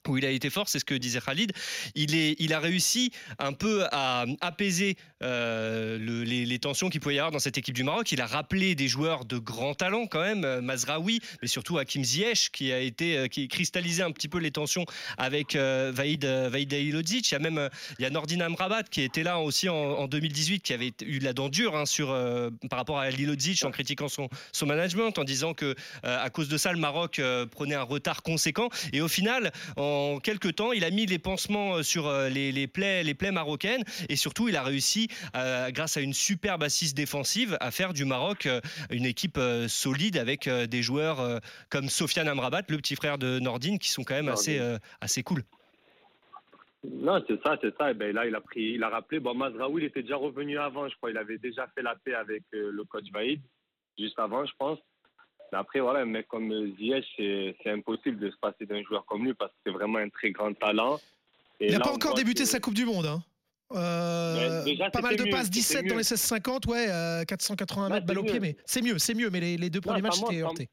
où 0.07 0.17
il 0.17 0.25
a 0.25 0.29
été 0.29 0.49
fort, 0.49 0.67
c'est 0.69 0.79
ce 0.79 0.85
que 0.85 0.95
disait 0.95 1.19
Khalid. 1.25 1.51
Il, 1.95 2.15
est, 2.15 2.35
il 2.39 2.53
a 2.53 2.59
réussi 2.59 3.11
un 3.39 3.53
peu 3.53 3.85
à 3.91 4.25
apaiser 4.41 4.97
euh, 5.23 5.97
les, 5.97 6.59
tensions 6.59 6.89
qu'il 6.89 6.99
pouvait 6.99 7.15
y 7.15 7.19
avoir 7.19 7.31
dans 7.31 7.39
cette 7.39 7.57
équipe 7.57 7.75
du 7.75 7.83
Maroc. 7.83 8.11
Il 8.11 8.21
a 8.21 8.25
rappelé 8.25 8.73
des 8.73 8.87
joueurs 8.87 9.25
de 9.25 9.37
grand 9.37 9.75
talent 9.75 10.07
quand 10.07 10.21
même, 10.21 10.43
euh, 10.43 10.59
Mazraoui, 10.61 11.19
mais 11.41 11.47
surtout 11.47 11.77
Hakim 11.77 12.03
Ziyech, 12.03 12.49
qui 12.51 12.73
a 12.73 12.79
été, 12.79 13.15
euh, 13.15 13.27
qui 13.27 13.47
cristallisé 13.47 14.01
un 14.01 14.11
petit 14.11 14.27
peu 14.27 14.39
les 14.39 14.49
tensions 14.49 14.85
avec 15.17 15.55
Vaïd, 15.55 16.25
Vaïd 16.25 16.73
Il 16.73 17.31
y 17.31 17.35
a 17.35 17.39
même 17.39 17.69
il 17.99 18.03
y 18.03 18.05
a 18.05 18.09
Nordin 18.09 18.39
Amrabat 18.41 18.83
qui 18.83 19.01
était 19.01 19.23
là 19.23 19.39
aussi 19.39 19.69
en, 19.69 20.07
2018, 20.07 20.61
qui 20.61 20.73
avait 20.73 20.91
eu 21.03 21.19
la 21.19 21.33
dent 21.33 21.49
dure 21.49 21.75
hein, 21.75 21.85
sur, 21.85 22.07
par 22.69 22.79
rapport 22.79 22.99
à 22.99 23.09
Lilodzic 23.09 23.63
en 23.63 23.71
critiquant 23.71 24.07
son, 24.07 24.29
son 24.51 24.65
management, 24.65 25.17
en 25.17 25.23
disant 25.23 25.53
que 25.53 25.75
à 26.03 26.29
cause 26.29 26.49
de 26.49 26.57
ça, 26.57 26.71
le 26.71 26.79
Maroc 26.79 27.21
prenait 27.51 27.75
un 27.75 27.83
retard 27.83 28.23
conséquent. 28.23 28.69
Et 28.93 29.01
au 29.01 29.07
final, 29.07 29.51
en 29.75 29.96
en 29.97 30.19
quelques 30.19 30.55
temps, 30.55 30.71
il 30.71 30.83
a 30.83 30.91
mis 30.91 31.05
les 31.05 31.19
pansements 31.19 31.75
euh, 31.75 31.83
sur 31.83 32.07
euh, 32.07 32.29
les, 32.29 32.67
plaies, 32.67 33.03
les 33.03 33.13
plaies 33.13 33.31
marocaines 33.31 33.83
et 34.09 34.15
surtout, 34.15 34.47
il 34.47 34.55
a 34.55 34.63
réussi, 34.63 35.07
euh, 35.35 35.71
grâce 35.71 35.97
à 35.97 36.01
une 36.01 36.13
superbe 36.13 36.63
assise 36.63 36.93
défensive, 36.93 37.57
à 37.59 37.71
faire 37.71 37.93
du 37.93 38.05
Maroc 38.05 38.47
une 38.91 39.05
équipe 39.05 39.39
solide 39.67 40.17
avec 40.17 40.49
des 40.49 40.81
joueurs 40.81 41.41
comme 41.69 41.89
Sofiane 41.89 42.27
Amrabat, 42.27 42.63
le 42.69 42.77
petit 42.77 42.95
frère 42.95 43.17
de 43.17 43.39
Nordine, 43.39 43.79
qui 43.79 43.89
sont 43.89 44.03
quand 44.03 44.15
même 44.15 44.29
assez, 44.29 44.59
assez 45.01 45.23
cool. 45.23 45.43
Non, 46.83 47.23
c'est 47.27 47.41
ça, 47.43 47.57
c'est 47.61 47.75
ça. 47.77 47.91
Et 47.91 47.93
ben 47.93 48.13
là, 48.13 48.25
il 48.25 48.35
a 48.35 48.41
pris, 48.41 48.73
il 48.75 48.83
a 48.83 48.89
rappelé. 48.89 49.19
Bon, 49.19 49.33
Mazraoui, 49.33 49.83
il 49.83 49.85
était 49.85 50.01
déjà 50.01 50.15
revenu 50.15 50.57
avant, 50.57 50.87
je 50.87 50.95
crois. 50.95 51.11
Il 51.11 51.17
avait 51.17 51.37
déjà 51.37 51.67
fait 51.75 51.81
la 51.81 51.95
paix 51.95 52.13
avec 52.13 52.43
le 52.51 52.83
coach 52.83 53.05
Vaïd, 53.11 53.41
juste 53.97 54.19
avant, 54.19 54.45
je 54.45 54.53
pense. 54.57 54.79
Mais 55.51 55.57
après, 55.57 55.79
voilà, 55.79 55.99
un 55.99 56.05
mec 56.05 56.27
comme 56.27 56.51
Ziyech, 56.77 57.05
c'est 57.17 57.69
impossible 57.69 58.19
de 58.19 58.29
se 58.29 58.37
passer 58.37 58.65
d'un 58.65 58.83
joueur 58.83 59.05
comme 59.05 59.25
lui 59.25 59.33
parce 59.33 59.51
que 59.51 59.57
c'est 59.65 59.71
vraiment 59.71 59.99
un 59.99 60.09
très 60.09 60.31
grand 60.31 60.53
talent. 60.53 60.99
il 61.59 61.71
n'a 61.71 61.79
pas 61.79 61.93
encore 61.93 62.13
débuté 62.13 62.45
sa 62.45 62.59
Coupe 62.59 62.73
du 62.73 62.85
Monde. 62.85 63.05
Hein. 63.05 63.23
Euh, 63.73 64.63
pas 64.93 65.01
mal 65.01 65.17
de 65.17 65.29
passes, 65.29 65.49
17 65.49 65.87
dans 65.87 65.97
les 65.97 66.03
16-50, 66.03 66.69
ouais, 66.69 67.25
480 67.27 67.85
euh, 67.85 67.89
mètres 67.89 68.05
balle 68.05 68.19
au 68.19 68.23
pied, 68.23 68.39
mais 68.39 68.55
c'est 68.65 68.81
mieux, 68.81 68.97
c'est 68.97 69.13
mieux. 69.13 69.29
Mais 69.29 69.39
les, 69.39 69.69
deux 69.69 69.81
premiers 69.81 70.01
matchs 70.01 70.21
étaient 70.21 70.41
heurtés. 70.41 70.69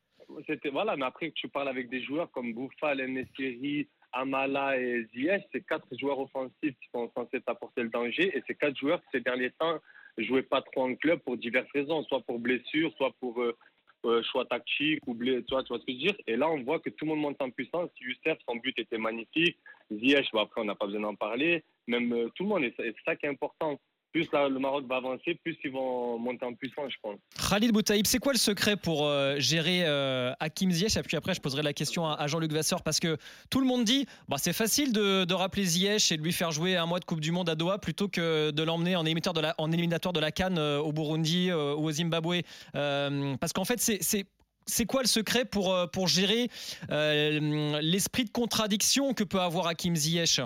Voilà, 0.73 0.97
mais 0.97 1.05
après, 1.05 1.31
tu 1.33 1.49
parles 1.49 1.69
avec 1.69 1.89
des 1.91 2.03
joueurs 2.03 2.31
comme 2.31 2.53
Bouffal, 2.55 2.99
Nesiri, 2.99 3.89
Amala 4.13 4.79
et 4.79 5.07
Ziyech, 5.13 5.43
c'est 5.53 5.67
quatre 5.67 5.87
joueurs 5.99 6.21
offensifs 6.21 6.55
qui 6.63 6.89
sont 6.93 7.11
censés 7.17 7.41
t'apporter 7.41 7.83
le 7.83 7.89
danger 7.89 8.37
et 8.37 8.43
c'est 8.47 8.55
quatre 8.55 8.77
joueurs 8.77 9.01
qui 9.01 9.07
ces 9.13 9.21
derniers 9.21 9.51
temps 9.51 9.79
jouaient 10.19 10.43
pas 10.43 10.63
trop 10.63 10.85
en 10.85 10.95
club 10.95 11.19
pour 11.21 11.37
diverses 11.37 11.71
raisons, 11.75 12.05
soit 12.05 12.21
pour 12.21 12.39
blessure, 12.39 12.93
soit 12.97 13.13
pour 13.19 13.43
euh, 13.43 13.57
euh, 14.05 14.23
choix 14.23 14.45
tactique, 14.45 15.01
oublier, 15.07 15.43
tu 15.45 15.55
vois, 15.55 15.63
tu 15.63 15.69
vois 15.69 15.79
ce 15.79 15.85
que 15.85 15.93
je 15.93 15.97
veux 15.97 16.03
dire? 16.05 16.15
Et 16.27 16.37
là, 16.37 16.49
on 16.49 16.63
voit 16.63 16.79
que 16.79 16.91
tout 16.91 17.05
le 17.05 17.11
monde 17.11 17.21
monte 17.21 17.43
en 17.43 17.51
puissance. 17.51 17.91
Youssef, 18.01 18.39
son 18.49 18.57
but 18.57 18.79
était 18.79 18.99
magnifique. 18.99 19.59
Ziyech, 19.91 20.29
après, 20.35 20.61
on 20.61 20.65
n'a 20.65 20.75
pas 20.75 20.87
besoin 20.87 21.01
d'en 21.01 21.15
parler. 21.15 21.65
Même 21.87 22.13
euh, 22.13 22.29
tout 22.35 22.45
le 22.45 22.49
monde, 22.49 22.65
et 22.65 22.75
c'est 22.77 22.95
ça 23.05 23.17
qui 23.17 23.27
est 23.27 23.31
important 23.31 23.79
plus 24.15 24.29
le 24.33 24.59
Maroc 24.61 24.87
va 24.89 24.97
avancer, 24.97 25.35
plus 25.43 25.57
ils 25.65 25.73
vont 25.73 26.19
monter 26.21 26.47
en 26.47 26.55
puissance, 26.55 26.93
je 26.93 26.97
pense. 27.03 27.19
Khalid 27.51 27.73
Boutaïb, 27.73 28.07
c'est 28.07 28.21
quoi 28.21 28.33
le 28.33 28.39
secret 28.39 28.77
pour 28.77 29.05
euh, 29.07 29.41
gérer 29.41 29.83
euh, 29.85 30.33
Hakim 30.39 30.71
Ziyech? 30.71 30.97
Et 30.97 31.03
puis 31.03 31.17
après, 31.17 31.35
je 31.35 31.41
poserai 31.41 31.63
la 31.63 31.73
question 31.73 32.07
à, 32.07 32.25
Jean-Luc 32.29 32.53
Vasseur 32.53 32.83
parce 32.83 33.01
que 33.01 33.17
tout 33.51 33.59
le 33.59 33.67
monde 33.67 33.83
dit 33.83 34.07
bah, 34.29 34.37
c'est 34.39 34.53
facile 34.53 34.93
de, 34.93 35.35
rappeler 35.35 35.65
Ziyech 35.65 36.13
et 36.13 36.17
de 36.17 36.23
lui 36.23 36.33
faire 36.33 36.53
jouer 36.53 36.77
un 36.77 36.87
mois 36.87 37.01
de 37.01 37.05
Coupe 37.05 37.21
du 37.21 37.33
Monde 37.33 37.49
à 37.49 37.57
Doha 37.57 37.79
plutôt 37.79 38.07
que 38.07 38.53
de 38.53 38.63
l'emmener 38.63 38.95
en 38.95 39.05
éliminatoire 39.05 39.35
de 39.35 39.41
la, 39.41 39.55
en 39.59 40.31
Cannes 40.31 40.59
euh, 40.59 40.79
au 40.79 40.93
Burundi 40.93 41.51
ou 41.53 41.85
au 41.85 41.91
Zimbabwe. 41.91 42.43
parce 42.73 43.53
qu'en 43.53 43.65
fait, 43.65 43.81
c'est 43.81 44.87
quoi 44.87 45.03
le 45.03 45.09
secret 45.09 45.45
pour 45.45 46.07
gérer 46.07 46.49
l'esprit 46.89 48.25
de 48.25 48.31
contradiction 48.31 49.13
que 49.13 49.25
peut 49.25 49.41
avoir 49.41 49.67
Hakim 49.67 49.97
Ziyech? 49.97 50.41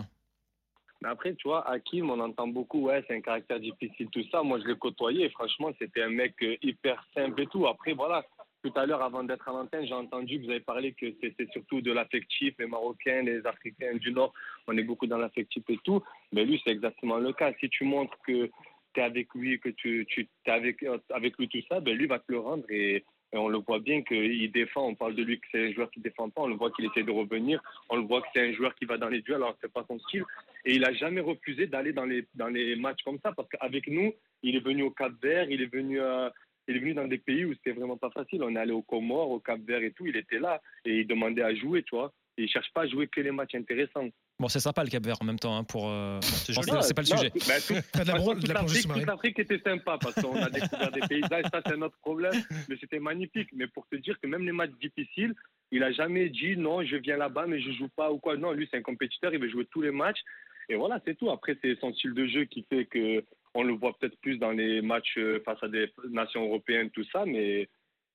Mais 1.00 1.09
après, 1.09 1.35
tu 1.35 1.49
vois, 1.49 1.69
Hakim, 1.69 2.11
on 2.11 2.19
entend 2.19 2.49
beaucoup, 2.49 2.87
ouais, 2.87 3.05
c'est 3.06 3.15
un 3.15 3.21
caractère 3.21 3.61
difficile, 3.61 4.09
tout 4.11 4.25
ça. 4.31 4.43
Moi, 4.43 4.59
je 4.61 4.67
l'ai 4.67 4.77
côtoyé 4.77 5.29
franchement, 5.31 5.71
c'était 5.79 6.03
un 6.03 6.11
mec 6.11 6.35
euh, 6.43 6.56
hyper 6.62 7.05
simple 7.15 7.43
et 7.43 7.47
tout. 7.47 7.67
Après, 7.69 7.93
voilà, 7.93 8.25
tout 8.65 8.73
à 8.75 8.85
l'heure, 8.85 9.03
avant 9.03 9.23
d'être 9.23 9.49
à 9.49 9.53
l'antenne, 9.53 9.87
j'ai 9.87 9.95
entendu 9.95 10.39
que 10.41 10.45
vous 10.45 10.50
avez 10.50 10.61
parlé 10.61 10.93
que 10.93 11.06
c'est 11.21 11.50
surtout 11.53 11.81
de 11.81 11.93
l'affectif, 11.93 12.55
les 12.59 12.67
Marocains, 12.67 13.23
les 13.23 13.47
Africains 13.47 13.95
du 13.95 14.11
Nord, 14.11 14.33
on 14.67 14.77
est 14.77 14.83
beaucoup 14.83 15.06
dans 15.06 15.19
l'affectif 15.19 15.62
et 15.69 15.79
tout. 15.85 16.03
Mais 16.33 16.45
lui, 16.45 16.61
c'est 16.65 16.73
exactement 16.73 17.19
le 17.19 17.33
cas. 17.33 17.53
Si 17.61 17.69
tu 17.69 17.85
montres 17.85 18.19
que 18.27 18.50
tu 18.95 19.00
es 19.00 19.03
avec 19.03 19.33
lui, 19.35 19.61
que 19.61 19.69
tu, 19.69 20.05
tu 20.09 20.29
es 20.47 20.50
avec, 20.50 20.85
avec 21.11 21.39
lui 21.39 21.49
tout 21.49 21.62
ça, 21.69 21.79
ben 21.79 21.97
lui 21.97 22.06
va 22.06 22.19
te 22.19 22.33
le 22.33 22.41
rendre 22.41 22.65
et 22.69 23.05
et 23.33 23.37
on 23.37 23.49
le 23.49 23.59
voit 23.59 23.79
bien 23.79 24.03
qu'il 24.03 24.50
défend. 24.53 24.87
On 24.87 24.95
parle 24.95 25.15
de 25.15 25.23
lui 25.23 25.39
que 25.39 25.47
c'est 25.53 25.69
un 25.69 25.73
joueur 25.73 25.91
qui 25.91 26.00
défend 26.00 26.31
pas. 26.31 26.43
On 26.43 26.47
le 26.47 26.55
voit 26.55 26.71
qu'il 26.71 26.87
essaie 26.87 27.03
de 27.03 27.11
revenir. 27.11 27.62
On 27.91 27.97
le 27.97 28.03
voit 28.03 28.23
que 28.23 28.29
c'est 28.35 28.49
un 28.49 28.53
joueur 28.53 28.75
qui 28.75 28.87
va 28.87 28.97
dans 28.97 29.09
les 29.09 29.21
duels. 29.21 29.37
Alors 29.37 29.56
c'est 29.61 29.73
pas 29.73 29.85
son 29.87 29.99
style. 30.00 30.25
Et 30.64 30.75
il 30.75 30.84
a 30.84 30.93
jamais 30.93 31.20
refusé 31.20 31.66
d'aller 31.66 31.93
dans 31.93 32.05
les 32.05 32.26
dans 32.34 32.49
les 32.49 32.76
matchs 32.76 33.02
comme 33.05 33.19
ça 33.22 33.32
parce 33.32 33.49
qu'avec 33.49 33.87
nous, 33.88 34.12
il 34.43 34.56
est 34.56 34.64
venu 34.64 34.82
au 34.82 34.90
Cap 34.90 35.12
Vert. 35.22 35.50
Il 35.50 35.62
est 35.62 35.72
venu 35.72 36.00
euh, 36.00 36.28
il 36.69 36.76
est 36.76 36.81
venu 36.81 36.94
dans 36.94 37.08
des 37.08 37.19
pays 37.19 37.44
où 37.44 37.55
c'était 37.55 37.72
vraiment 37.72 37.96
pas 37.96 38.10
facile. 38.10 38.43
On 38.43 38.55
est 38.55 38.58
allé 38.58 38.72
au 38.72 38.82
Comores, 38.82 39.31
au 39.31 39.40
Cap 39.40 39.60
Vert 39.60 39.82
et 39.82 39.93
tout. 39.93 40.06
Il 40.06 40.16
était 40.16 40.38
là 40.38 40.60
et 40.84 41.00
il 41.00 41.06
demandait 41.06 41.43
à 41.43 41.55
jouer, 41.55 41.82
tu 41.82 41.96
vois. 41.96 42.12
Et 42.37 42.43
il 42.43 42.49
cherche 42.49 42.70
pas 42.72 42.82
à 42.82 42.87
jouer 42.87 43.08
que 43.08 43.20
les 43.20 43.32
matchs 43.32 43.55
intéressants. 43.55 44.08
Bon, 44.40 44.46
c'est 44.46 44.60
sympa 44.60 44.84
le 44.84 44.90
Cap 44.90 45.05
Vert 45.05 45.16
en 45.20 45.25
même 45.25 45.38
temps 45.38 45.56
hein, 45.56 45.64
pour. 45.64 45.88
Euh, 45.88 46.20
c'est 46.20 46.55
pas 46.94 47.02
le 47.02 47.06
sujet. 47.06 47.31
toute 47.31 49.06
l'Afrique 49.06 49.38
était 49.40 49.58
sympa 49.58 49.99
parce 50.00 50.14
qu'on 50.14 50.37
a 50.37 50.49
découvert 50.49 50.93
des 50.93 51.00
paysages, 51.00 51.46
ça 51.52 51.61
c'est 51.66 51.76
notre 51.76 51.99
problème, 51.99 52.40
mais 52.69 52.76
c'était 52.81 53.00
magnifique. 53.00 53.49
Mais 53.52 53.66
pour 53.66 53.84
te 53.88 53.96
dire 53.96 54.16
que 54.20 54.28
même 54.28 54.44
les 54.44 54.52
matchs 54.52 54.75
difficiles, 54.81 55.34
il 55.72 55.82
a 55.82 55.90
jamais 55.90 56.28
dit 56.28 56.56
non, 56.56 56.84
je 56.84 56.96
viens 56.96 57.16
là-bas 57.16 57.46
mais 57.49 57.61
je 57.61 57.72
joue 57.72 57.88
pas 57.88 58.12
ou 58.12 58.19
quoi. 58.19 58.37
Non, 58.37 58.52
lui 58.52 58.69
c'est 58.70 58.76
un 58.76 58.82
compétiteur, 58.82 59.34
il 59.34 59.40
veut 59.40 59.50
jouer 59.50 59.66
tous 59.72 59.82
les 59.82 59.90
matchs. 59.90 60.20
Et 60.69 60.76
voilà, 60.76 61.00
c'est 61.05 61.15
tout. 61.15 61.31
Après, 61.31 61.56
c'est 61.62 61.79
son 61.81 61.93
style 61.94 62.15
de 62.15 62.26
jeu 62.26 62.44
qui 62.44 62.65
fait 62.69 62.87
que 62.87 63.25
on 63.55 63.62
le 63.62 63.75
voit 63.75 63.97
peut-être 63.99 64.19
plus 64.20 64.38
dans 64.38 64.53
les 64.53 64.82
matchs 64.82 65.17
euh, 65.19 65.41
face 65.44 65.62
à 65.62 65.69
des 65.69 65.91
nations 66.11 66.44
européennes, 66.44 66.91
tout 66.91 67.05
ça. 67.05 67.25
Mais, 67.25 67.69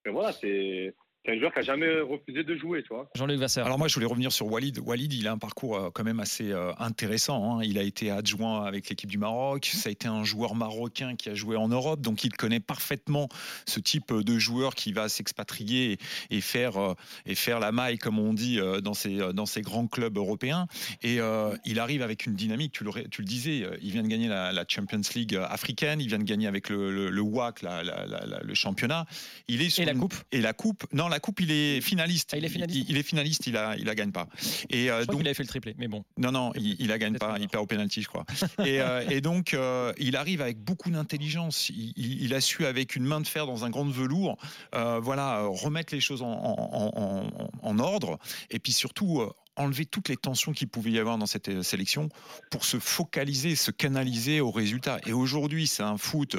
mais 0.06 0.12
voilà, 0.12 0.32
c'est 0.32 0.94
c'est 1.26 1.32
un 1.32 1.40
joueur 1.40 1.54
qui 1.54 1.60
n'a 1.60 1.66
jamais 1.66 2.02
refusé 2.02 2.44
de 2.44 2.56
jouer, 2.56 2.84
toi. 2.84 3.10
Jean-Luc 3.16 3.40
Vasseur. 3.40 3.66
Alors 3.66 3.78
moi, 3.78 3.88
je 3.88 3.94
voulais 3.94 4.06
revenir 4.06 4.34
sur 4.34 4.52
Walid. 4.52 4.80
Walid, 4.80 5.14
il 5.14 5.26
a 5.28 5.32
un 5.32 5.38
parcours 5.38 5.78
euh, 5.78 5.90
quand 5.90 6.04
même 6.04 6.20
assez 6.20 6.52
euh, 6.52 6.74
intéressant. 6.80 7.60
Hein. 7.60 7.64
Il 7.64 7.78
a 7.78 7.84
été 7.84 8.12
adjoint 8.12 8.66
avec 8.66 8.90
l'équipe 8.90 9.10
du 9.10 9.18
Maroc. 9.18 9.66
Ça 9.66 9.88
a 9.88 9.92
été 9.92 10.10
un 10.10 10.26
joueur 10.26 10.54
marocain 10.54 11.16
qui 11.16 11.30
a 11.30 11.36
joué 11.36 11.56
en 11.56 11.70
Europe, 11.70 12.02
donc 12.02 12.26
il 12.26 12.34
connaît 12.34 12.60
parfaitement 12.60 13.30
ce 13.66 13.80
type 13.80 14.14
de 14.14 14.38
joueur 14.38 14.76
qui 14.76 14.92
va 14.92 15.08
s'expatrier 15.08 15.98
et 16.30 16.42
faire 16.42 16.78
euh, 16.78 16.94
et 17.26 17.36
faire 17.36 17.62
la 17.62 17.72
maille, 17.72 17.98
comme 17.98 18.20
on 18.20 18.34
dit, 18.34 18.60
dans 18.82 18.94
ces 18.94 19.18
dans 19.34 19.46
ces 19.46 19.62
grands 19.62 19.88
clubs 19.88 20.18
européens. 20.18 20.68
Et 21.04 21.20
il 21.66 21.80
arrive 21.80 22.02
avec 22.02 22.26
une 22.26 22.36
dynamique. 22.36 22.74
Tu 22.74 22.84
le, 22.84 22.92
tu 23.10 23.22
le 23.22 23.28
disais, 23.28 23.64
il 23.82 23.92
vient 23.92 24.04
de 24.04 24.08
gagner 24.08 24.28
la, 24.28 24.66
Champions 24.68 25.02
League 25.16 25.36
africaine. 25.36 26.02
Il 26.02 26.08
vient 26.08 26.20
de 26.20 26.24
gagner 26.24 26.48
avec 26.48 26.70
le, 26.70 27.10
le, 27.10 27.22
WAC, 27.22 27.62
le 27.62 28.54
championnat. 28.54 29.06
Il 29.48 29.62
est 29.62 29.80
et 29.80 29.86
la 29.86 29.94
coupe. 29.94 30.16
Et 30.32 30.42
la 30.42 30.54
coupe. 30.54 30.86
Non, 30.92 31.10
la 31.14 31.20
coupe, 31.20 31.40
il 31.40 31.52
est 31.52 31.82
finaliste. 31.82 32.32
Ah, 32.34 32.38
il 32.38 32.46
est 32.46 32.50
finaliste. 32.50 32.90
Il, 32.90 32.98
est 32.98 33.04
finaliste. 33.04 33.48
Il 33.48 33.58
a, 33.58 33.76
il 33.78 33.90
a 33.90 33.96
gagne 33.96 34.12
pas. 34.12 34.28
Et 34.70 34.90
euh, 34.90 35.06
donc, 35.06 35.22
il 35.22 35.28
avait 35.28 35.34
fait 35.34 35.44
le 35.44 35.48
triplé, 35.48 35.76
mais 35.78 35.88
bon. 35.88 36.04
Non, 36.18 36.32
non, 36.32 36.52
il, 36.56 36.76
il 36.80 36.92
a 36.92 36.98
gagne 36.98 37.18
pas. 37.18 37.38
Il 37.40 37.48
perd 37.48 37.64
au 37.64 37.68
penalty, 37.68 38.02
je 38.02 38.08
crois. 38.08 38.26
et, 38.66 38.82
euh, 38.82 39.08
et, 39.10 39.22
donc, 39.22 39.54
euh, 39.54 39.94
il 39.98 40.16
arrive 40.16 40.42
avec 40.42 40.58
beaucoup 40.60 40.90
d'intelligence. 40.90 41.70
Il, 41.70 41.94
il, 41.96 42.34
a 42.34 42.42
su 42.42 42.66
avec 42.66 42.96
une 42.96 43.06
main 43.06 43.22
de 43.22 43.28
fer 43.28 43.46
dans 43.46 43.64
un 43.66 43.70
grand 43.70 43.86
velours, 43.86 44.38
voilà, 44.74 45.44
remettre 45.46 45.94
les 45.94 46.02
choses 46.02 46.22
en, 46.22 46.32
en, 46.32 46.92
en, 46.96 47.50
en 47.62 47.80
ordre. 47.80 48.18
Et 48.50 48.60
puis 48.60 48.72
surtout 48.72 49.24
enlever 49.56 49.86
toutes 49.86 50.10
les 50.10 50.18
tensions 50.18 50.52
qu'il 50.52 50.68
pouvait 50.68 50.92
y 50.92 51.00
avoir 51.00 51.18
dans 51.18 51.26
cette 51.26 51.50
euh, 51.50 51.64
sélection 51.64 52.10
pour 52.50 52.66
se 52.66 52.80
focaliser, 52.80 53.56
se 53.56 53.72
canaliser 53.72 54.42
au 54.42 54.52
résultat. 54.52 55.00
Et 55.06 55.14
aujourd'hui, 55.14 55.68
c'est 55.68 55.84
un 55.84 55.98
foot 55.98 56.38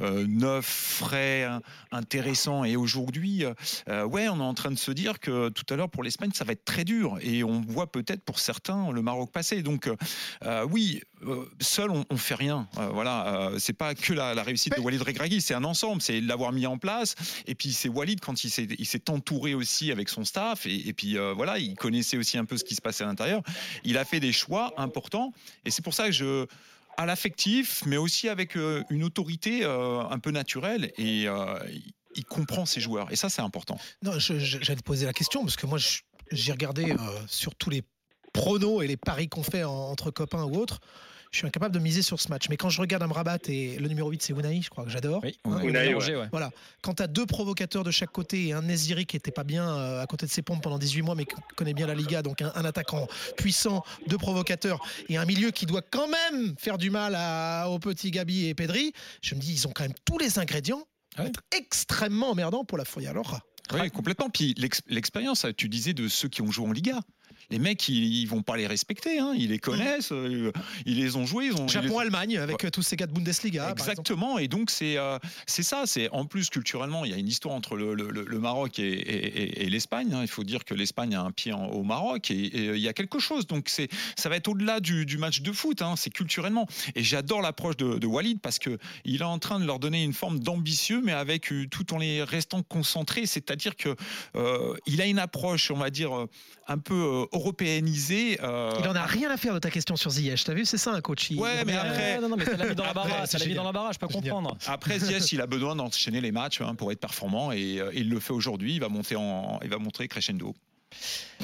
euh, 0.00 0.26
neuf, 0.26 0.66
frais, 0.66 1.48
intéressant. 1.92 2.64
Et 2.64 2.76
aujourd'hui, 2.76 3.44
euh, 3.88 4.04
ouais, 4.04 4.28
on 4.28 4.38
est 4.38 4.42
en 4.42 4.54
train 4.54 4.70
de 4.70 4.78
se 4.78 4.90
dire 4.90 5.20
que 5.20 5.48
tout 5.48 5.64
à 5.72 5.76
l'heure 5.76 5.90
pour 5.90 6.02
l'Espagne, 6.02 6.30
ça 6.34 6.44
va 6.44 6.52
être 6.52 6.64
très 6.64 6.84
dur. 6.84 7.18
Et 7.20 7.44
on 7.44 7.60
voit 7.60 7.90
peut-être 7.90 8.22
pour 8.22 8.38
certains 8.38 8.90
le 8.90 9.02
Maroc 9.02 9.30
passer. 9.30 9.62
Donc 9.62 9.88
oui, 10.70 11.02
seul 11.60 11.90
on, 11.90 12.04
on 12.10 12.16
fait 12.16 12.34
rien. 12.34 12.68
voilà, 12.92 13.50
c'est 13.58 13.72
pas 13.72 13.94
que 13.94 14.12
la, 14.12 14.42
réussite 14.42 14.76
de 14.76 14.80
Walid 14.80 15.02
Regragui, 15.02 15.40
c'est 15.40 15.54
un 15.54 15.64
ensemble, 15.64 16.02
c'est 16.02 16.20
l'avoir 16.20 16.52
mis 16.52 16.66
en 16.66 16.78
place. 16.78 17.14
Et 17.46 17.54
puis 17.54 17.72
c'est 17.72 17.88
Walid 17.88 18.20
quand 18.20 18.44
il 18.44 18.50
s'est 18.50 19.10
entouré 19.10 19.54
aussi 19.54 19.90
avec 19.92 20.08
son 20.08 20.24
staff. 20.24 20.66
Et, 20.66 20.88
et 20.88 20.92
puis 20.92 21.16
voilà, 21.34 21.58
il 21.58 21.74
connaissait 21.74 22.16
aussi 22.16 22.38
un 22.38 22.44
peu 22.44 22.56
ce 22.56 22.64
qui 22.64 22.74
se 22.74 22.82
passait 22.82 23.04
à 23.04 23.06
l'intérieur. 23.06 23.42
Il 23.84 23.98
a 23.98 24.04
fait 24.04 24.20
des 24.20 24.32
choix 24.32 24.72
importants 24.76 25.32
et 25.64 25.70
c'est 25.70 25.82
pour 25.82 25.94
ça 25.94 26.06
que 26.06 26.12
je 26.12 26.46
à 26.96 27.06
l'affectif, 27.06 27.82
mais 27.86 27.96
aussi 27.96 28.28
avec 28.28 28.56
euh, 28.56 28.82
une 28.90 29.04
autorité 29.04 29.64
euh, 29.64 30.00
un 30.08 30.18
peu 30.18 30.30
naturelle 30.30 30.92
et 30.96 31.28
euh, 31.28 31.58
il 32.14 32.24
comprend 32.24 32.64
ses 32.64 32.80
joueurs 32.80 33.12
et 33.12 33.16
ça 33.16 33.28
c'est 33.28 33.42
important. 33.42 33.78
Non, 34.02 34.18
j'allais 34.18 34.76
te 34.76 34.82
poser 34.82 35.06
la 35.06 35.12
question 35.12 35.42
parce 35.42 35.56
que 35.56 35.66
moi 35.66 35.78
j'ai 36.30 36.52
regardé 36.52 36.96
sur 37.26 37.54
tous 37.54 37.70
les 37.70 37.82
pronos 38.36 38.82
et 38.82 38.86
les 38.86 38.96
paris 38.96 39.28
qu'on 39.28 39.42
fait 39.42 39.64
entre 39.64 40.10
copains 40.10 40.44
ou 40.44 40.56
autres. 40.56 40.78
je 41.32 41.38
suis 41.38 41.46
incapable 41.46 41.74
de 41.74 41.80
miser 41.80 42.02
sur 42.02 42.20
ce 42.20 42.28
match. 42.28 42.48
Mais 42.48 42.56
quand 42.56 42.68
je 42.70 42.80
regarde 42.80 43.02
Amrabat 43.02 43.38
et 43.48 43.76
le 43.78 43.88
numéro 43.88 44.10
8, 44.10 44.22
c'est 44.22 44.32
Unai, 44.32 44.62
je 44.62 44.70
crois 44.70 44.84
que 44.84 44.90
j'adore. 44.90 45.20
Oui, 45.24 45.36
Hein, 45.44 45.60
Unai, 45.62 45.94
ouais. 45.94 46.28
Voilà. 46.30 46.50
Quand 46.82 46.94
tu 46.94 47.02
as 47.02 47.06
deux 47.08 47.26
provocateurs 47.26 47.82
de 47.84 47.90
chaque 47.90 48.12
côté 48.12 48.46
et 48.48 48.52
un 48.52 48.62
Neziri 48.62 49.04
qui 49.06 49.16
était 49.16 49.32
pas 49.32 49.44
bien 49.44 49.68
euh, 49.68 50.02
à 50.02 50.06
côté 50.06 50.24
de 50.26 50.30
ses 50.30 50.42
pompes 50.42 50.62
pendant 50.62 50.78
18 50.78 51.02
mois, 51.02 51.14
mais 51.14 51.24
qui 51.24 51.34
connaît 51.56 51.74
bien 51.74 51.86
la 51.86 51.94
Liga, 51.94 52.22
donc 52.22 52.40
un, 52.42 52.52
un 52.54 52.64
attaquant 52.64 53.06
puissant, 53.36 53.82
deux 54.06 54.18
provocateurs 54.18 54.80
et 55.08 55.16
un 55.16 55.24
milieu 55.24 55.50
qui 55.50 55.66
doit 55.66 55.82
quand 55.82 56.08
même 56.08 56.54
faire 56.58 56.78
du 56.78 56.90
mal 56.90 57.14
à, 57.16 57.68
aux 57.68 57.78
petits 57.78 58.10
Gabi 58.10 58.46
et 58.46 58.54
Pedri, 58.54 58.92
je 59.20 59.34
me 59.34 59.40
dis, 59.40 59.52
ils 59.52 59.66
ont 59.66 59.72
quand 59.74 59.84
même 59.84 59.94
tous 60.04 60.18
les 60.18 60.38
ingrédients 60.38 60.84
pour 61.16 61.24
Ouais. 61.24 61.30
être 61.30 61.40
extrêmement 61.56 62.30
emmerdants 62.30 62.64
pour 62.64 62.76
la 62.78 62.84
Foya 62.84 63.12
Laura. 63.14 63.40
Oui, 63.72 63.90
complètement. 63.90 64.30
Puis 64.30 64.54
l'ex- 64.58 64.82
l'expérience, 64.86 65.44
tu 65.56 65.68
disais 65.68 65.92
de 65.94 66.06
ceux 66.08 66.28
qui 66.28 66.40
ont 66.42 66.50
joué 66.52 66.68
en 66.68 66.72
Liga. 66.72 67.00
Les 67.50 67.58
mecs, 67.58 67.88
ils, 67.88 68.22
ils 68.22 68.26
vont 68.26 68.42
pas 68.42 68.56
les 68.56 68.66
respecter. 68.66 69.18
hein. 69.18 69.32
Ils 69.36 69.50
les 69.50 69.58
connaissent. 69.58 70.10
euh, 70.12 70.50
Ils 70.84 70.96
les 70.98 71.16
ont 71.16 71.26
joués. 71.26 71.46
Ils 71.46 71.52
ont, 71.52 71.66
ils 71.66 71.72
les 71.72 71.78
ont- 71.78 71.82
Japon-Allemagne, 71.82 72.38
avec 72.38 72.64
euh, 72.64 72.70
tous 72.70 72.82
ces 72.82 72.96
gars 72.96 73.06
de 73.06 73.12
Bundesliga. 73.12 73.70
Exactement, 73.70 74.38
et 74.38 74.48
donc 74.48 74.70
c'est 74.70 74.96
euh, 74.98 75.18
c'est 75.46 75.62
ça. 75.62 75.82
C'est 75.86 76.08
en 76.10 76.24
plus 76.24 76.50
culturellement, 76.50 77.04
il 77.04 77.10
y 77.12 77.14
a 77.14 77.18
une 77.18 77.28
histoire 77.28 77.54
entre 77.54 77.76
le, 77.76 77.94
le- 77.94 78.10
le 78.10 78.38
Maroc 78.38 78.78
et, 78.78 78.82
et- 78.84 79.26
et- 79.42 79.62
et 79.64 79.70
l'Espagne. 79.70 80.12
hein. 80.12 80.22
Il 80.22 80.28
faut 80.28 80.44
dire 80.44 80.64
que 80.64 80.74
l'Espagne 80.74 81.14
a 81.14 81.22
un 81.22 81.30
pied 81.30 81.52
en- 81.52 81.66
au 81.68 81.82
Maroc 81.82 82.30
et, 82.30 82.74
il 82.74 82.78
y 82.80 82.88
a 82.88 82.92
quelque 82.92 83.18
chose. 83.18 83.46
Donc 83.46 83.68
c'est 83.68 83.88
ça 84.16 84.28
va 84.28 84.36
être 84.36 84.48
au-delà 84.48 84.80
du, 84.80 85.06
du 85.06 85.18
match 85.18 85.40
de 85.42 85.52
foot. 85.52 85.82
hein. 85.82 85.94
C'est 85.96 86.10
culturellement. 86.10 86.66
Et 86.94 87.02
j'adore 87.02 87.42
l'approche 87.42 87.76
de, 87.76 87.98
de 87.98 88.06
Walid 88.06 88.40
parce 88.40 88.58
que 88.58 88.78
il 89.04 89.20
est 89.20 89.24
en 89.24 89.38
train 89.38 89.60
de 89.60 89.64
leur 89.66 89.78
donner 89.78 90.02
une 90.02 90.12
forme 90.14 90.40
d'ambitieux, 90.40 91.00
mais 91.04 91.12
avec 91.12 91.52
tout 91.70 91.94
en 91.94 91.98
les 91.98 92.22
restant 92.22 92.62
concentrés. 92.62 93.26
C'est-à-dire 93.26 93.76
que 93.76 93.94
euh, 94.34 94.74
il 94.86 95.00
a 95.00 95.06
une 95.06 95.18
approche, 95.18 95.70
on 95.70 95.76
va 95.76 95.90
dire 95.90 96.10
un 96.68 96.78
peu 96.78 96.94
euh, 96.94 97.24
européanisée. 97.36 98.38
euh, 98.42 98.72
Il 98.80 98.88
en 98.88 98.94
a 98.94 99.04
rien 99.06 99.30
à 99.30 99.36
faire 99.36 99.54
de 99.54 99.58
ta 99.58 99.70
question 99.70 99.96
sur 99.96 100.10
Ziyech. 100.10 100.44
T'as 100.44 100.54
vu, 100.54 100.64
c'est 100.64 100.78
ça 100.78 100.92
un 100.92 101.00
coach. 101.00 101.30
Il- 101.30 101.38
Ouais, 101.38 101.60
il 101.60 101.66
mais 101.66 101.76
après- 101.76 102.20
non, 102.20 102.28
non, 102.28 102.36
mais 102.36 102.44
ça 102.44 102.56
l'a 102.56 102.66
mis 102.68 102.74
dans 102.74 102.84
la 102.84 103.26
ça 103.26 103.44
mis 103.46 103.54
dans 103.54 103.64
la 103.64 103.72
barre, 103.72 103.92
je 103.92 103.98
peux 103.98 104.08
comprendre. 104.08 104.56
Après, 104.66 104.98
Ziyech, 104.98 105.32
il 105.32 105.40
a 105.40 105.46
besoin 105.46 105.76
d'enchaîner 105.76 106.20
les 106.20 106.32
matchs 106.32 106.60
hein, 106.60 106.74
pour 106.74 106.90
être 106.92 107.00
performant 107.00 107.52
et 107.52 107.80
euh, 107.80 107.90
il 107.94 108.08
le 108.10 108.20
fait 108.20 108.32
aujourd'hui. 108.32 108.74
Il 108.74 108.80
va 108.80 108.88
monter 108.88 109.16
en, 109.16 109.60
il 109.62 109.68
va 109.70 109.78
montrer 109.78 110.08
crescendo. 110.08 110.54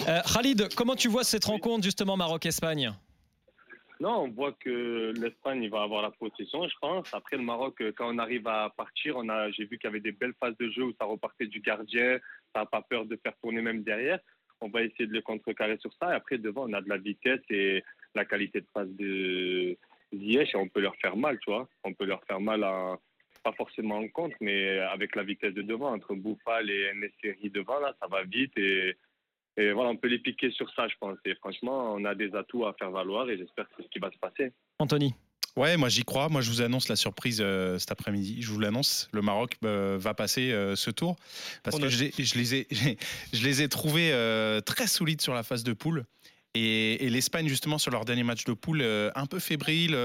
Euh, 0.09 0.21
Khalid, 0.35 0.69
comment 0.75 0.95
tu 0.97 1.09
vois 1.09 1.25
cette 1.25 1.45
rencontre 1.45 1.85
justement 1.85 2.17
Maroc-Espagne? 2.17 2.93
Non, 4.01 4.25
on 4.25 4.31
voit 4.31 4.53
que 4.53 5.13
l'Espagne 5.17 5.63
il 5.63 5.71
va 5.71 5.83
avoir 5.83 6.03
la 6.03 6.11
possession, 6.11 6.67
je 6.67 6.75
pense. 6.81 7.07
Après 7.13 7.37
le 7.37 7.45
Maroc, 7.45 7.81
quand 7.97 8.13
on 8.13 8.19
arrive 8.19 8.49
à 8.49 8.73
partir, 8.77 9.17
on 9.17 9.29
a, 9.29 9.51
j'ai 9.53 9.65
vu 9.65 9.79
qu'il 9.79 9.85
y 9.85 9.91
avait 9.93 10.01
des 10.01 10.11
belles 10.11 10.35
phases 10.41 10.55
de 10.59 10.69
jeu 10.71 10.83
où 10.85 10.93
ça 10.99 11.05
repartait 11.05 11.47
du 11.47 11.61
gardien, 11.61 12.19
ça 12.53 12.61
n'a 12.61 12.67
pas 12.67 12.83
peur 12.83 13.05
de 13.05 13.17
faire 13.23 13.33
tourner 13.41 13.63
même 13.63 13.83
derrière. 13.85 14.19
On 14.63 14.69
va 14.69 14.83
essayer 14.83 15.07
de 15.07 15.13
le 15.13 15.21
contrecarrer 15.21 15.77
sur 15.79 15.93
ça. 15.95 16.13
Et 16.13 16.15
après 16.15 16.39
devant, 16.39 16.69
on 16.69 16.73
a 16.73 16.81
de 16.81 16.89
la 16.89 16.99
vitesse 16.99 17.41
et 17.51 17.83
la 18.15 18.25
qualité 18.25 18.61
de 18.61 18.67
passe 18.73 18.89
de 18.89 19.77
Ziyech 20.15 20.55
on 20.55 20.69
peut 20.69 20.81
leur 20.81 20.97
faire 20.97 21.17
mal, 21.17 21.39
tu 21.41 21.51
vois. 21.51 21.69
On 21.85 21.93
peut 21.93 22.05
leur 22.05 22.23
faire 22.25 22.41
mal 22.41 22.65
pas 23.43 23.53
forcément 23.53 23.99
en 23.99 24.09
contre, 24.09 24.37
mais 24.41 24.79
avec 24.79 25.17
la 25.17 25.25
vitesse 25.25 25.55
de 25.55 25.63
devant 25.63 25.93
entre 25.93 26.15
Bouffal 26.15 26.71
et 26.71 26.93
Nesseri 26.95 27.51
devant 27.51 27.81
là, 27.81 27.95
ça 28.01 28.07
va 28.07 28.23
vite 28.23 28.57
et 28.57 28.97
et 29.59 29.73
voilà, 29.73 29.91
on 29.91 29.97
peut 29.97 30.09
les 30.09 30.19
piquer 30.19 30.51
sur 30.51 30.73
ça, 30.73 30.89
je 30.89 30.95
pense. 30.99 31.19
Et 31.27 31.35
franchement, 31.35 31.93
on 31.95 32.05
a 32.07 32.15
des 32.15 32.35
atouts 32.35 32.65
à 32.65 32.73
faire 32.73 32.91
valoir 32.91 33.29
et 33.29 33.37
j'espère 33.37 33.69
que 33.69 33.75
c'est 33.77 33.83
ce 33.83 33.89
qui 33.89 33.99
va 33.99 34.11
se 34.11 34.19
passer. 34.19 34.53
Anthony 34.79 35.15
Ouais, 35.57 35.77
moi 35.77 35.89
j'y 35.89 36.05
crois. 36.05 36.29
Moi 36.29 36.41
je 36.41 36.51
vous 36.51 36.63
annonce 36.63 36.89
la 36.89 36.97
surprise 36.97 37.39
euh, 37.41 37.79
cet 37.79 37.91
après-midi. 37.91 38.39
Je 38.41 38.51
vous 38.51 38.59
l'annonce. 38.59 39.09
Le 39.13 39.23
Maroc 39.23 39.57
euh, 39.65 39.99
va 40.01 40.15
passer 40.15 40.53
euh, 40.53 40.77
ce 40.77 40.91
tour 40.91 41.17
parce 41.63 41.77
On 41.77 41.81
que 41.81 41.89
je 41.89 42.05
les 42.39 42.55
ai, 42.55 42.69
je 43.33 43.45
les 43.45 43.63
ai 43.63 43.69
trouvés 43.69 44.11
très 44.65 44.87
solides 44.87 45.21
sur 45.21 45.35
la 45.35 45.43
phase 45.43 45.65
de 45.65 45.73
poule. 45.73 46.05
Et, 46.55 47.07
et 47.07 47.11
l'Espagne, 47.11 47.49
justement, 47.49 47.79
sur 47.79 47.91
leur 47.91 48.05
dernier 48.05 48.25
match 48.25 48.45
de 48.45 48.53
poule, 48.53 48.83
un 48.83 49.27
peu 49.27 49.39
fébrile. 49.39 49.97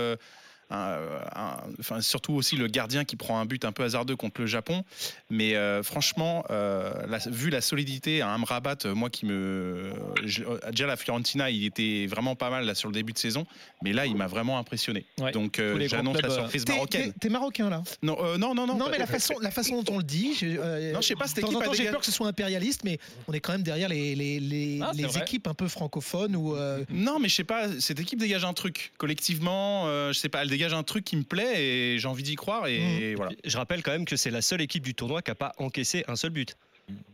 Euh, 0.71 1.19
un- 1.35 1.57
enfin, 1.79 2.01
surtout 2.01 2.33
aussi 2.33 2.55
le 2.57 2.67
gardien 2.67 3.05
qui 3.05 3.15
prend 3.15 3.39
un 3.39 3.45
but 3.45 3.63
un 3.65 3.71
peu 3.71 3.83
hasardeux 3.83 4.15
contre 4.15 4.41
le 4.41 4.47
Japon. 4.47 4.83
Mais 5.29 5.55
euh, 5.55 5.83
franchement, 5.83 6.43
euh, 6.49 6.91
la- 7.07 7.19
vu 7.19 7.49
la 7.49 7.61
solidité 7.61 8.21
à 8.21 8.33
Amrabat, 8.33 8.77
euh, 8.85 8.93
moi 8.95 9.09
qui 9.09 9.25
me. 9.25 9.93
je- 10.25 10.43
euh, 10.43 10.59
déjà 10.71 10.85
la 10.87 10.95
Fiorentina, 10.97 11.49
il 11.49 11.65
était 11.65 12.05
vraiment 12.07 12.35
pas 12.35 12.49
mal 12.49 12.65
là, 12.65 12.75
sur 12.75 12.89
le 12.89 12.93
début 12.93 13.13
de 13.13 13.17
saison. 13.17 13.45
Mais 13.83 13.93
là, 13.93 14.05
il 14.05 14.15
m'a 14.15 14.27
vraiment 14.27 14.57
impressionné. 14.59 15.05
Ouais. 15.19 15.31
Donc 15.31 15.59
euh, 15.59 15.87
j'annonce 15.87 16.21
la 16.21 16.29
euh, 16.29 16.35
surprise 16.35 16.65
T'es- 16.65 16.73
marocaine. 16.73 17.13
T'es 17.19 17.29
marocain 17.29 17.69
là? 17.69 17.83
Non, 18.01 18.17
euh, 18.23 18.37
non, 18.37 18.53
non, 18.55 18.67
non. 18.67 18.75
Non, 18.77 18.87
mais 18.91 18.97
la 18.97 19.07
façon, 19.07 19.35
la 19.41 19.51
façon 19.51 19.81
dont 19.81 19.93
on 19.93 19.97
le 19.99 20.03
dit, 20.03 20.37
euh, 20.43 20.91
Non, 20.93 21.01
je 21.01 21.07
sais 21.07 21.15
pas, 21.15 21.27
cette 21.27 21.39
équipe 21.39 21.57
j'ai 21.73 21.89
peur 21.89 21.99
que 21.99 22.05
ce 22.05 22.11
soit 22.11 22.27
impérialiste, 22.27 22.83
mais 22.83 22.99
on 23.27 23.33
est 23.33 23.39
quand 23.39 23.51
même 23.53 23.63
derrière 23.63 23.89
les, 23.89 24.15
les, 24.15 24.39
les, 24.39 24.79
Ah, 24.81 24.91
les 24.95 25.17
équipes 25.17 25.47
un 25.47 25.53
peu 25.53 25.67
francophones 25.67 26.35
ou 26.35 26.55
euh, 26.55 26.83
Non, 26.89 27.19
mais 27.19 27.29
je 27.29 27.35
sais 27.35 27.43
pas, 27.43 27.67
cette 27.79 27.99
équipe 27.99 28.19
dégage 28.19 28.43
un 28.45 28.53
truc. 28.53 28.91
Collectivement, 28.97 29.83
euh, 29.87 30.11
je 30.13 30.19
sais 30.19 30.29
pas, 30.29 30.41
elle 30.41 30.49
dégage 30.57 30.73
un 30.73 30.83
truc 30.83 31.03
qui 31.03 31.15
me 31.15 31.23
plaît 31.23 31.63
et 31.63 31.99
j'ai 31.99 32.07
envie 32.07 32.23
d'y 32.23 32.35
croire. 32.35 32.67
Et 32.67 33.13
voilà. 33.15 33.31
Je 33.45 33.57
rappelle 33.57 33.83
quand 33.83 33.91
même 33.91 34.05
que 34.05 34.15
c'est 34.15 34.31
la 34.31 34.41
seule 34.41 34.61
équipe 34.61 34.83
du 34.83 34.95
tournoi 34.95 35.21
qui 35.21 35.29
n'a 35.31 35.35
pas 35.35 35.53
encaissé 35.57 36.03
un 36.07 36.15
seul 36.15 36.31
but. 36.31 36.57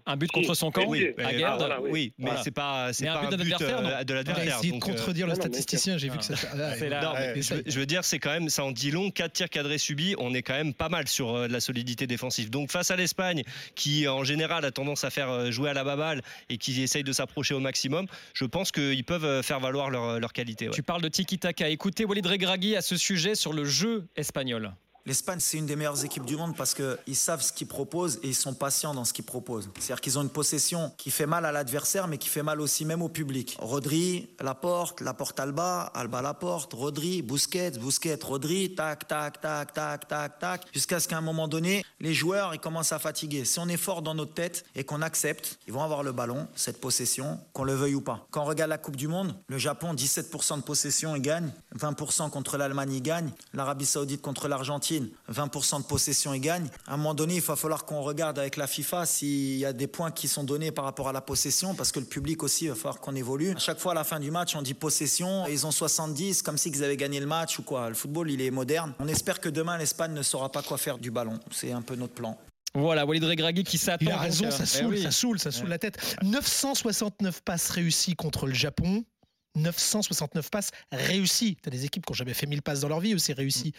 Un 0.06 0.18
but 0.18 0.30
contre 0.32 0.54
son 0.54 0.70
camp 0.70 0.84
Oui, 0.88 1.08
à 1.18 1.56
voilà, 1.56 1.82
oui. 1.82 1.90
Oui, 1.92 2.14
mais 2.18 2.26
Voilà. 2.26 2.44
c'est 2.44 2.52
pas, 2.52 2.92
c'est 2.92 3.08
un 3.08 3.14
pas 3.14 3.20
but 3.22 3.28
un 3.28 3.30
de 3.38 3.44
but 3.44 3.50
l'adversaire, 3.52 3.80
euh, 4.00 4.04
de 4.04 4.14
l'adversaire. 4.14 4.58
essayé 4.60 4.72
de 4.72 4.76
euh, 4.78 4.80
contredire 4.80 5.28
le 5.28 5.34
statisticien, 5.36 5.98
j'ai 5.98 6.10
vu 6.10 6.18
que 6.18 6.26
ça. 6.26 6.34
ah, 6.54 6.76
C'est 6.78 6.90
là. 6.90 7.02
Non, 7.04 7.14
ouais, 7.14 7.34
mais 7.36 7.42
je, 7.42 7.80
veux- 7.80 7.86
dire, 7.86 8.04
c'est 8.04 8.20
quand 8.20 8.32
même, 8.32 8.50
ça 8.50 8.66
en 8.66 8.72
dit 8.72 8.92
long. 8.92 9.10
4 9.12 9.32
tirs 9.32 9.50
cadrés 9.50 9.78
subis, 9.78 10.14
on 10.20 10.34
est 10.34 10.42
quand 10.42 10.54
même 10.56 10.74
pas 10.74 10.90
mal 10.90 11.08
sur 11.08 11.34
euh, 11.34 11.48
de 11.48 11.54
la 11.54 11.62
solidité 11.62 12.06
défensive. 12.06 12.50
Donc 12.50 12.70
face 12.70 12.92
à 12.92 12.98
l'Espagne, 12.98 13.44
qui 13.76 14.08
en 14.08 14.24
général 14.26 14.66
a 14.66 14.72
tendance 14.72 15.06
à 15.06 15.10
faire 15.10 15.52
jouer 15.52 15.70
à 15.70 15.74
la 15.74 15.86
baballe 15.86 16.22
et 16.50 16.58
qui 16.58 16.80
essaye 16.84 17.04
de 17.06 17.14
s'approcher 17.14 17.54
au 17.54 17.60
maximum, 17.62 18.06
je 18.34 18.44
pense 18.46 18.72
qu'ils 18.74 19.06
peuvent 19.06 19.42
faire 19.42 19.62
valoir 19.62 19.90
leur, 19.90 20.20
leur 20.20 20.34
qualité. 20.34 20.68
ouais. 20.68 20.74
Tu 20.76 20.84
parles 20.84 21.02
de 21.02 21.08
tiki-taka. 21.08 21.70
Écoutez 21.70 22.04
Walid 22.06 22.28
Regragui 22.28 22.76
à 22.76 22.82
ce 22.82 22.98
sujet 22.98 23.36
sur 23.36 23.54
le 23.54 23.64
jeu 23.64 24.06
espagnol. 24.18 24.74
L'Espagne, 25.06 25.40
c'est 25.42 25.58
une 25.58 25.66
des 25.66 25.76
meilleures 25.76 26.06
équipes 26.06 26.24
du 26.24 26.38
monde 26.38 26.56
parce 26.56 26.74
qu'ils 26.74 27.16
savent 27.18 27.42
ce 27.42 27.52
qu'ils 27.52 27.68
proposent 27.68 28.20
et 28.24 28.30
ils 28.30 28.36
sont 28.36 28.54
patients 28.54 28.94
dans 28.94 29.04
ce 29.04 29.12
qu'ils 29.12 29.26
proposent. 29.26 29.70
C'est-à-dire 29.78 30.00
qu'ils 30.00 30.18
ont 30.18 30.22
une 30.22 30.30
possession 30.30 30.94
qui 30.98 31.12
fait 31.12 31.26
mal 31.26 31.44
à 31.46 31.52
l'adversaire, 31.52 32.08
mais 32.08 32.18
qui 32.18 32.30
fait 32.30 32.42
mal 32.42 32.62
aussi 32.62 32.86
même 32.86 33.02
au 33.02 33.10
public. 33.10 33.58
Rodri, 33.60 34.30
la 34.40 34.56
porte, 34.56 35.02
la 35.02 35.14
porte 35.14 35.42
Alba, 35.42 35.92
Alba 35.94 36.22
la 36.22 36.34
porte, 36.34 36.74
Rodri, 36.74 37.22
Busquets, 37.22 37.72
Busquets, 37.72 38.20
Rodri, 38.24 38.76
tac, 38.76 39.06
tac, 39.06 39.42
tac, 39.42 39.74
tac, 39.74 40.08
tac, 40.08 40.40
tac, 40.40 40.68
jusqu'à 40.74 41.02
ce 41.02 41.10
qu'à 41.10 41.18
un 41.18 41.22
moment 41.22 41.50
donné, 41.50 41.84
les 42.00 42.14
joueurs 42.14 42.54
ils 42.54 42.62
commencent 42.62 42.94
à 42.94 43.00
fatiguer. 43.00 43.44
Si 43.44 43.60
on 43.60 43.68
est 43.68 43.76
fort 43.76 44.04
dans 44.04 44.16
notre 44.16 44.34
tête 44.34 44.64
et 44.74 44.86
qu'on 44.86 45.02
accepte, 45.02 45.60
ils 45.68 45.74
vont 45.74 45.84
avoir 45.84 46.04
le 46.04 46.14
ballon, 46.14 46.48
cette 46.56 46.80
possession, 46.80 47.42
qu'on 47.52 47.66
le 47.66 47.74
veuille 47.74 47.96
ou 47.96 48.02
pas. 48.02 48.26
Quand 48.32 48.44
on 48.44 48.46
regarde 48.46 48.70
la 48.70 48.78
Coupe 48.78 48.96
du 48.96 49.10
Monde, 49.10 49.36
le 49.48 49.58
Japon, 49.58 49.94
17% 49.94 50.60
de 50.60 50.62
possession, 50.62 51.14
il 51.14 51.22
gagne. 51.22 51.52
20% 51.78 52.30
contre 52.30 52.58
l'Allemagne, 52.58 52.94
il 52.94 53.02
gagne. 53.02 53.32
L'Arabie 53.54 53.86
Saoudite 53.86 54.22
contre 54.22 54.48
l'Argentine, 54.48 54.93
20% 55.32 55.82
de 55.82 55.86
possession, 55.86 56.34
il 56.34 56.42
gagne. 56.42 56.68
À 56.88 56.94
un 56.94 56.98
moment 56.98 57.14
donné, 57.14 57.36
il 57.36 57.42
va 57.42 57.56
falloir 57.56 57.86
qu'on 57.86 58.02
regarde 58.02 58.40
avec 58.40 58.58
la 58.58 58.68
FIFA 58.68 59.06
s'il 59.06 59.58
y 59.58 59.66
a 59.66 59.74
des 59.74 59.88
points 59.88 60.12
qui 60.12 60.28
sont 60.28 60.44
donnés 60.44 60.72
par 60.72 60.86
rapport 60.86 61.10
à 61.10 61.14
la 61.14 61.22
possession, 61.22 61.76
parce 61.76 61.92
que 61.92 62.00
le 62.00 62.06
public 62.06 62.44
aussi, 62.44 62.66
il 62.66 62.70
va 62.70 62.76
falloir 62.76 63.00
qu'on 63.00 63.16
évolue. 63.16 63.54
À 63.56 63.60
chaque 63.60 63.80
fois, 63.80 63.94
à 63.94 63.96
la 63.96 64.04
fin 64.04 64.20
du 64.20 64.32
match, 64.32 64.56
on 64.56 64.62
dit 64.62 64.74
possession, 64.74 65.48
et 65.48 65.54
ils 65.54 65.66
ont 65.66 65.72
70, 65.72 66.42
comme 66.42 66.58
si 66.58 66.70
ils 66.70 66.84
avaient 66.84 66.98
gagné 66.98 67.20
le 67.20 67.28
match 67.28 67.60
ou 67.60 67.64
quoi. 67.64 67.90
Le 67.90 67.96
football, 67.96 68.32
il 68.32 68.42
est 68.42 68.52
moderne. 68.52 68.94
On 69.00 69.08
espère 69.08 69.40
que 69.40 69.50
demain, 69.50 69.78
l'Espagne 69.78 70.14
ne 70.14 70.22
saura 70.24 70.52
pas 70.52 70.62
quoi 70.62 70.78
faire 70.78 70.98
du 70.98 71.12
ballon. 71.12 71.40
C'est 71.52 71.72
un 71.72 71.82
peu 71.82 71.96
notre 71.96 72.14
plan. 72.14 72.38
Voilà, 72.76 73.06
Walid 73.06 73.24
Regragui 73.24 73.64
qui 73.64 73.78
s'attend. 73.78 74.06
Il 74.06 74.12
a 74.12 74.18
raison, 74.18 74.46
euh, 74.46 74.52
ça 74.52 74.64
eh 74.64 74.66
saoule, 74.66 74.94
oui. 74.94 75.04
ça 75.04 75.12
saoule, 75.12 75.40
ça 75.40 75.52
saoule 75.52 75.70
la 75.70 75.78
tête. 75.78 76.18
969 76.24 77.42
passes 77.42 77.70
réussies 77.70 78.16
contre 78.16 78.48
le 78.48 78.54
Japon. 78.54 79.06
969 79.56 80.50
passes 80.50 80.72
réussies. 80.92 81.58
T'as 81.62 81.72
des 81.72 81.86
équipes 81.86 82.06
qui 82.06 82.12
n'ont 82.12 82.16
jamais 82.16 82.34
fait 82.34 82.48
1000 82.48 82.62
passes 82.62 82.82
dans 82.82 82.90
leur 82.90 83.00
vie 83.00 83.14
aussi 83.14 83.34
réussies. 83.34 83.74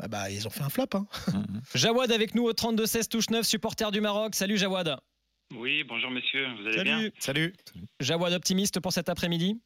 Ah 0.00 0.08
bah, 0.08 0.30
ils 0.30 0.46
ont 0.46 0.50
fait 0.50 0.62
un 0.62 0.70
flop. 0.70 0.86
Hein. 0.94 1.06
Jawad 1.74 2.12
avec 2.12 2.34
nous 2.34 2.44
au 2.44 2.52
32-16 2.52 3.08
touche 3.08 3.30
9, 3.30 3.46
supporter 3.46 3.90
du 3.90 4.00
Maroc. 4.00 4.34
Salut 4.34 4.56
Jawad. 4.56 4.98
Oui, 5.54 5.82
bonjour 5.84 6.10
messieurs, 6.10 6.46
vous 6.60 6.66
allez 6.66 6.82
bien? 6.84 6.98
Salut. 6.98 7.12
Salut. 7.18 7.54
Jawad 8.00 8.32
optimiste 8.34 8.80
pour 8.80 8.92
cet 8.92 9.08
après-midi? 9.08 9.58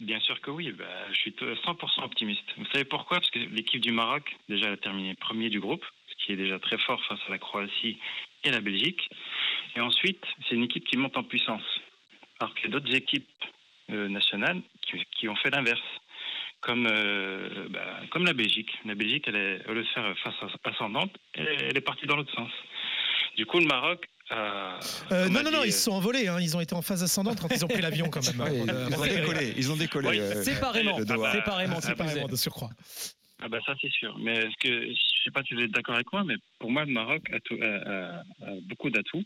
Bien 0.00 0.20
sûr 0.20 0.40
que 0.40 0.50
oui, 0.50 0.72
bah, 0.72 0.84
je 1.12 1.16
suis 1.16 1.30
100% 1.30 2.04
optimiste. 2.04 2.44
Vous 2.58 2.66
savez 2.72 2.84
pourquoi? 2.84 3.18
Parce 3.18 3.30
que 3.30 3.38
l'équipe 3.38 3.80
du 3.80 3.92
Maroc, 3.92 4.36
déjà, 4.48 4.66
elle 4.66 4.72
a 4.74 4.76
terminé 4.76 5.14
premier 5.14 5.48
du 5.48 5.60
groupe, 5.60 5.84
ce 6.08 6.24
qui 6.26 6.32
est 6.32 6.36
déjà 6.36 6.58
très 6.58 6.76
fort 6.78 7.00
face 7.04 7.20
à 7.28 7.30
la 7.30 7.38
Croatie 7.38 7.98
et 8.44 8.50
la 8.50 8.60
Belgique. 8.60 9.08
Et 9.76 9.80
ensuite, 9.80 10.22
c'est 10.48 10.56
une 10.56 10.64
équipe 10.64 10.84
qui 10.84 10.96
monte 10.96 11.16
en 11.16 11.22
puissance. 11.22 11.62
Alors 12.40 12.54
qu'il 12.54 12.64
y 12.64 12.68
a 12.68 12.70
d'autres 12.70 12.94
équipes 12.94 13.28
nationales 13.88 14.60
qui, 14.82 15.04
qui 15.18 15.28
ont 15.28 15.36
fait 15.36 15.50
l'inverse. 15.50 15.80
Comme, 16.60 16.86
euh, 16.88 17.66
bah, 17.70 17.80
comme 18.12 18.24
la 18.24 18.34
Belgique. 18.34 18.70
La 18.84 18.94
Belgique, 18.94 19.24
elle 19.26 19.34
est, 19.34 19.68
au 19.68 19.74
lieu 19.74 19.82
de 19.82 19.88
faire 19.88 20.14
face 20.22 20.34
ascendante, 20.64 21.10
elle, 21.34 21.48
est- 21.48 21.64
elle 21.70 21.76
est 21.76 21.80
partie 21.80 22.06
dans 22.06 22.14
l'autre 22.14 22.32
sens. 22.34 22.50
Du 23.36 23.46
coup, 23.46 23.58
le 23.58 23.66
Maroc 23.66 24.06
a. 24.30 24.78
Euh, 25.10 25.28
non, 25.28 25.42
non, 25.42 25.50
non, 25.50 25.64
ils 25.64 25.72
se 25.72 25.80
sont 25.84 25.90
envolés. 25.92 26.28
hein. 26.28 26.38
Ils 26.40 26.56
ont 26.56 26.60
été 26.60 26.74
en 26.76 26.82
phase 26.82 27.02
ascendante 27.02 27.40
quand 27.40 27.48
ils 27.52 27.64
ont 27.64 27.68
pris 27.68 27.80
l'avion 27.82 28.08
quand 28.10 28.20
même. 28.38 28.40
Ouais, 28.40 28.70
Euh, 28.70 28.86
ils 28.88 28.96
ont 28.96 29.02
décollé. 29.04 29.54
Ils 29.56 29.72
ont 29.72 29.76
décollé. 29.76 30.08
Oui. 30.10 30.20
euh, 30.20 30.42
Séparément, 30.44 30.98
le 30.98 31.04
Doha. 31.04 31.32
séparément, 31.32 31.80
c'est 31.80 31.88
séparément, 31.88 32.28
de 32.28 32.36
surcroît. 32.36 32.70
Ah 33.44 33.48
bah 33.48 33.58
ça 33.66 33.74
c'est 33.80 33.90
sûr. 33.90 34.16
Mais 34.20 34.34
est-ce 34.34 34.56
que 34.60 34.86
je 34.86 35.22
sais 35.24 35.32
pas 35.32 35.42
si 35.42 35.54
vous 35.54 35.62
êtes 35.62 35.72
d'accord 35.72 35.96
avec 35.96 36.12
moi, 36.12 36.22
mais 36.22 36.36
pour 36.60 36.70
moi 36.70 36.84
le 36.84 36.92
Maroc 36.92 37.22
a, 37.32 37.40
tout- 37.40 37.58
a- 37.60 37.66
a- 37.66 38.20
a 38.46 38.50
beaucoup 38.68 38.88
d'atouts. 38.88 39.24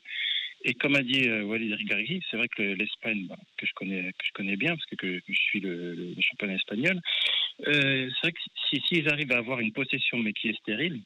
Et 0.69 0.75
comme 0.75 0.97
a 0.97 1.03
dit 1.03 1.29
euh, 1.29 1.45
Walid 1.45 1.73
Regragui, 1.73 2.23
c'est 2.29 2.37
vrai 2.37 2.49
que 2.49 2.63
l'Espagne, 2.63 3.27
bah, 3.29 3.39
que 3.57 3.67
je 3.67 3.73
connais 3.73 4.13
que 4.19 4.25
je 4.27 4.33
connais 4.33 4.57
bien 4.57 4.75
parce 4.75 4.87
que, 4.87 4.97
que 4.97 5.33
je 5.33 5.41
suis 5.49 5.61
le, 5.61 5.95
le 5.95 6.21
championnat 6.21 6.55
espagnol, 6.55 7.01
Euh, 7.67 8.11
c'est 8.11 8.23
vrai 8.23 8.33
que 8.33 8.41
si, 8.69 8.83
s'ils 8.87 9.09
arrivent 9.09 9.33
à 9.33 9.39
avoir 9.39 9.61
une 9.61 9.73
possession 9.73 10.19
mais 10.19 10.33
qui 10.33 10.49
est 10.49 10.59
stérile, 10.59 11.01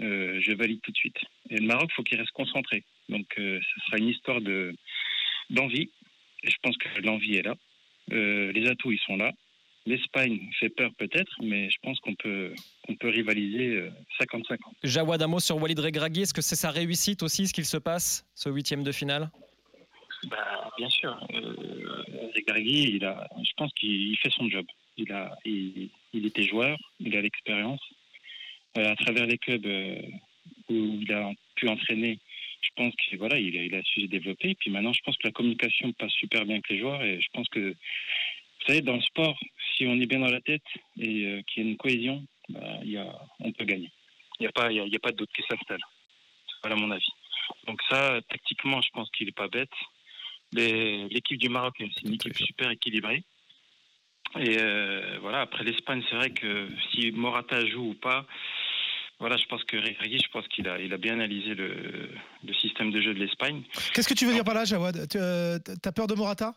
euh, 0.00 0.40
je 0.40 0.52
valide 0.52 0.80
tout 0.82 0.90
de 0.90 0.96
suite. 0.96 1.20
Et 1.50 1.58
le 1.58 1.66
Maroc, 1.66 1.90
faut 1.94 2.02
qu'il 2.02 2.18
reste 2.18 2.32
concentré. 2.32 2.82
Donc, 3.08 3.26
euh, 3.38 3.60
ce 3.60 3.80
sera 3.86 3.98
une 3.98 4.08
histoire 4.08 4.40
de 4.40 4.74
d'envie. 5.50 5.88
Et 6.42 6.50
je 6.50 6.56
pense 6.62 6.76
que 6.76 6.88
l'envie 7.02 7.36
est 7.36 7.42
là. 7.42 7.54
Les 8.08 8.66
atouts, 8.68 8.92
ils 8.92 9.06
sont 9.06 9.16
là. 9.16 9.32
L'Espagne 9.86 10.40
fait 10.58 10.68
peur 10.68 10.90
peut-être, 10.98 11.32
mais 11.42 11.70
je 11.70 11.76
pense 11.82 12.00
qu'on 12.00 12.14
peut, 12.16 12.52
rivaliser 13.02 13.76
euh, 13.76 13.90
50-50. 14.20 14.56
Jawad, 14.82 15.22
un 15.22 15.26
mot 15.28 15.38
sur 15.40 15.56
Walid 15.62 15.78
Regragui. 15.78 16.22
Est-ce 16.22 16.34
que 16.34 16.42
c'est 16.42 16.56
sa 16.56 16.70
réussite 16.70 17.22
aussi, 17.22 17.46
ce 17.46 17.54
qu'il 17.54 17.64
se 17.64 17.76
passe, 17.76 18.26
ce 18.34 18.48
huitième 18.50 18.82
de 18.82 18.90
finale? 18.92 19.30
Bah, 20.24 20.70
bien 20.76 20.90
sûr. 20.90 21.16
Euh, 21.34 22.02
Regragui, 22.34 22.96
il 22.96 23.04
a, 23.04 23.28
je 23.42 23.52
pense 23.56 23.72
qu'il 23.74 24.10
il 24.10 24.16
fait 24.16 24.30
son 24.32 24.48
job. 24.50 24.66
Il, 24.96 25.12
a, 25.12 25.38
il, 25.44 25.88
il 26.12 26.26
était 26.26 26.42
joueur, 26.42 26.76
il 26.98 27.16
a 27.16 27.20
l'expérience. 27.20 27.80
Euh, 28.78 28.90
à 28.90 28.96
travers 28.96 29.26
les 29.26 29.38
clubs 29.38 29.64
euh, 29.66 30.00
où 30.68 30.74
il 31.00 31.12
a 31.12 31.30
pu 31.54 31.68
entraîner, 31.68 32.18
je 32.60 32.68
pense 32.74 32.94
qu'il 32.96 33.18
voilà, 33.18 33.38
il, 33.38 33.56
a- 33.56 33.62
il 33.64 33.74
a 33.74 33.82
su 33.84 34.02
se 34.02 34.06
développer. 34.06 34.50
Et 34.50 34.54
puis 34.56 34.70
maintenant, 34.70 34.92
je 34.92 35.00
pense 35.04 35.16
que 35.16 35.26
la 35.28 35.32
communication 35.32 35.92
passe 35.92 36.12
super 36.12 36.44
bien 36.44 36.54
avec 36.56 36.68
les 36.70 36.78
joueurs. 36.80 37.02
Et 37.04 37.20
je 37.20 37.28
pense 37.32 37.48
que, 37.48 37.74
vous 38.66 38.72
savez, 38.72 38.82
dans 38.82 38.94
le 38.96 39.00
sport, 39.02 39.38
si 39.76 39.86
on 39.86 40.00
est 40.00 40.06
bien 40.06 40.18
dans 40.18 40.30
la 40.30 40.40
tête 40.40 40.62
et 40.98 41.24
euh, 41.26 41.42
qu'il 41.42 41.62
y 41.62 41.66
a 41.66 41.70
une 41.70 41.76
cohésion, 41.76 42.26
bah, 42.48 42.60
il 42.82 42.90
y 42.90 42.96
a, 42.98 43.06
on 43.40 43.52
peut 43.52 43.64
gagner. 43.64 43.92
Il 44.40 44.42
n'y 44.42 44.46
a, 44.48 44.52
pas- 44.52 44.72
y 44.72 44.80
a, 44.80 44.84
il 44.84 44.92
y 44.92 44.96
a 44.96 44.98
pas 44.98 45.12
de 45.12 45.16
doute 45.16 45.30
qui 45.34 45.42
s'installe. 45.48 45.80
Voilà 46.62 46.74
mon 46.76 46.90
avis. 46.90 47.06
Donc 47.68 47.78
ça, 47.88 48.20
tactiquement, 48.28 48.80
je 48.82 48.90
pense 48.92 49.08
qu'il 49.10 49.26
n'est 49.26 49.32
pas 49.32 49.48
bête. 49.48 49.70
L'équipe 50.52 51.38
du 51.38 51.48
Maroc, 51.48 51.74
c'est 51.78 52.02
une 52.08 52.14
équipe 52.14 52.36
super 52.36 52.70
équilibrée. 52.70 53.22
Et 54.38 54.58
euh, 54.58 55.18
voilà, 55.20 55.42
après 55.42 55.62
l'Espagne, 55.62 56.02
c'est 56.10 56.16
vrai 56.16 56.30
que 56.30 56.68
si 56.90 57.12
Morata 57.12 57.64
joue 57.66 57.90
ou 57.90 57.94
pas, 57.94 58.26
voilà, 59.20 59.36
je 59.36 59.46
pense 59.46 59.64
que 59.64 59.80
je 59.80 60.28
pense 60.32 60.46
qu'il 60.48 60.68
a, 60.68 60.78
il 60.80 60.92
a 60.92 60.98
bien 60.98 61.14
analysé 61.14 61.54
le, 61.54 62.10
le 62.44 62.54
système 62.54 62.90
de 62.90 63.00
jeu 63.00 63.14
de 63.14 63.20
l'Espagne. 63.20 63.62
Qu'est-ce 63.94 64.08
que 64.08 64.14
tu 64.14 64.26
veux 64.26 64.34
dire 64.34 64.44
par 64.44 64.54
là, 64.54 64.64
Jawad? 64.64 65.08
Tu 65.08 65.18
euh, 65.18 65.58
t'as 65.58 65.92
peur 65.92 66.06
de 66.06 66.14
Morata? 66.14 66.52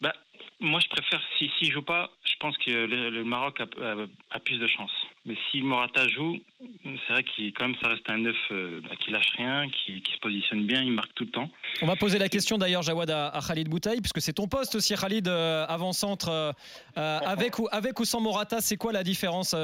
Bah, 0.00 0.12
moi, 0.60 0.80
je 0.80 0.88
préfère, 0.88 1.20
si 1.38 1.50
s'il 1.58 1.70
joue 1.72 1.82
pas, 1.82 2.10
je 2.24 2.34
pense 2.40 2.56
que 2.58 2.70
le, 2.70 3.10
le 3.10 3.24
Maroc 3.24 3.60
a, 3.60 3.64
a- 3.84 4.06
a 4.30 4.40
plus 4.40 4.58
de 4.58 4.66
chance. 4.66 4.90
Mais 5.26 5.34
si 5.50 5.60
Morata 5.60 6.08
joue, 6.08 6.38
c'est 6.84 7.12
vrai 7.12 7.22
qu'il 7.24 7.52
quand 7.52 7.66
même, 7.68 7.76
ça 7.82 7.88
reste 7.88 8.08
un 8.08 8.18
neuf 8.18 8.36
euh, 8.50 8.80
bah, 8.82 8.96
qui 8.98 9.10
lâche 9.10 9.30
rien, 9.36 9.68
qui, 9.68 10.00
qui 10.00 10.12
se 10.14 10.18
positionne 10.18 10.66
bien, 10.66 10.82
il 10.82 10.92
marque 10.92 11.12
tout 11.14 11.24
le 11.24 11.30
temps. 11.30 11.50
On 11.82 11.86
va 11.86 11.96
poser 11.96 12.18
la 12.18 12.28
question 12.30 12.56
d'ailleurs, 12.56 12.82
Jawad, 12.82 13.10
à, 13.10 13.28
à 13.28 13.40
Khalid 13.46 13.68
Boutaï, 13.68 14.00
puisque 14.00 14.22
c'est 14.22 14.32
ton 14.32 14.48
poste 14.48 14.74
aussi, 14.74 14.94
Khalid, 14.94 15.28
euh, 15.28 15.66
avant-centre. 15.68 16.28
euh, 16.30 16.52
euh, 16.96 17.18
avec, 17.26 17.58
ou, 17.58 17.68
avec 17.70 18.00
ou 18.00 18.04
sans 18.06 18.20
Morata, 18.20 18.60
c'est 18.62 18.76
quoi 18.78 18.92
la 18.92 19.02
différence 19.02 19.54